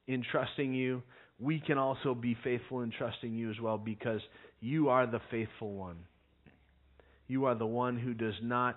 [0.06, 1.02] in trusting you,
[1.40, 4.20] we can also be faithful in trusting you as well because
[4.60, 5.98] you are the faithful one.
[7.28, 8.76] You are the one who does not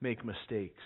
[0.00, 0.82] make mistakes.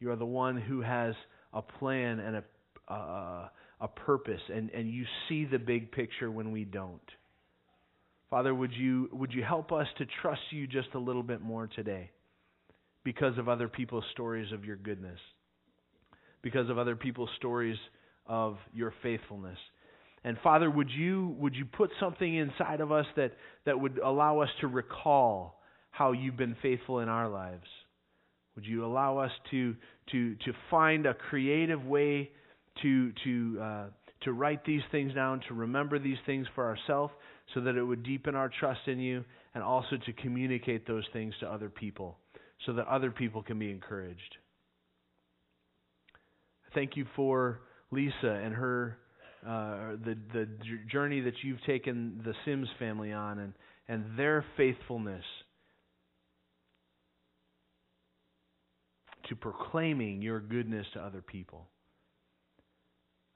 [0.00, 1.14] You are the one who has
[1.52, 3.48] a plan and a, uh,
[3.80, 7.00] a purpose, and, and you see the big picture when we don't.
[8.30, 11.66] Father, would you, would you help us to trust you just a little bit more
[11.66, 12.10] today
[13.04, 15.18] because of other people's stories of your goodness,
[16.40, 17.76] because of other people's stories
[18.26, 19.58] of your faithfulness.
[20.24, 23.32] And Father, would you, would you put something inside of us that,
[23.66, 25.60] that would allow us to recall
[25.90, 27.66] how you've been faithful in our lives?
[28.54, 29.74] Would you allow us to,
[30.12, 32.30] to, to find a creative way
[32.82, 33.84] to, to, uh,
[34.22, 37.12] to write these things down, to remember these things for ourselves,
[37.54, 41.34] so that it would deepen our trust in you and also to communicate those things
[41.40, 42.16] to other people
[42.66, 44.36] so that other people can be encouraged.
[46.74, 47.60] Thank you for
[47.92, 48.98] Lisa and her
[49.46, 50.48] uh, the the
[50.90, 53.52] journey that you've taken the Sims family on and
[53.88, 55.24] and their faithfulness
[59.28, 61.66] to proclaiming your goodness to other people.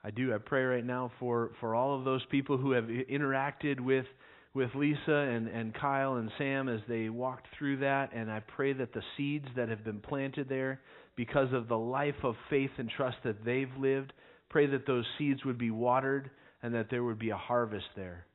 [0.04, 0.32] I do.
[0.34, 4.06] I pray right now for, for all of those people who have interacted with,
[4.54, 8.72] with Lisa and, and Kyle and Sam as they walked through that, and I pray
[8.74, 10.80] that the seeds that have been planted there
[11.16, 14.12] because of the life of faith and trust that they've lived,
[14.48, 16.30] pray that those seeds would be watered
[16.62, 18.26] and that there would be a harvest there.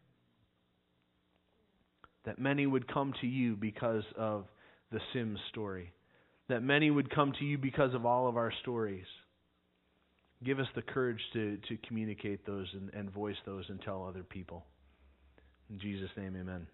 [2.25, 4.45] That many would come to you because of
[4.91, 5.91] the Sims story.
[6.49, 9.05] That many would come to you because of all of our stories.
[10.43, 14.23] Give us the courage to, to communicate those and, and voice those and tell other
[14.23, 14.65] people.
[15.69, 16.67] In Jesus' name, amen.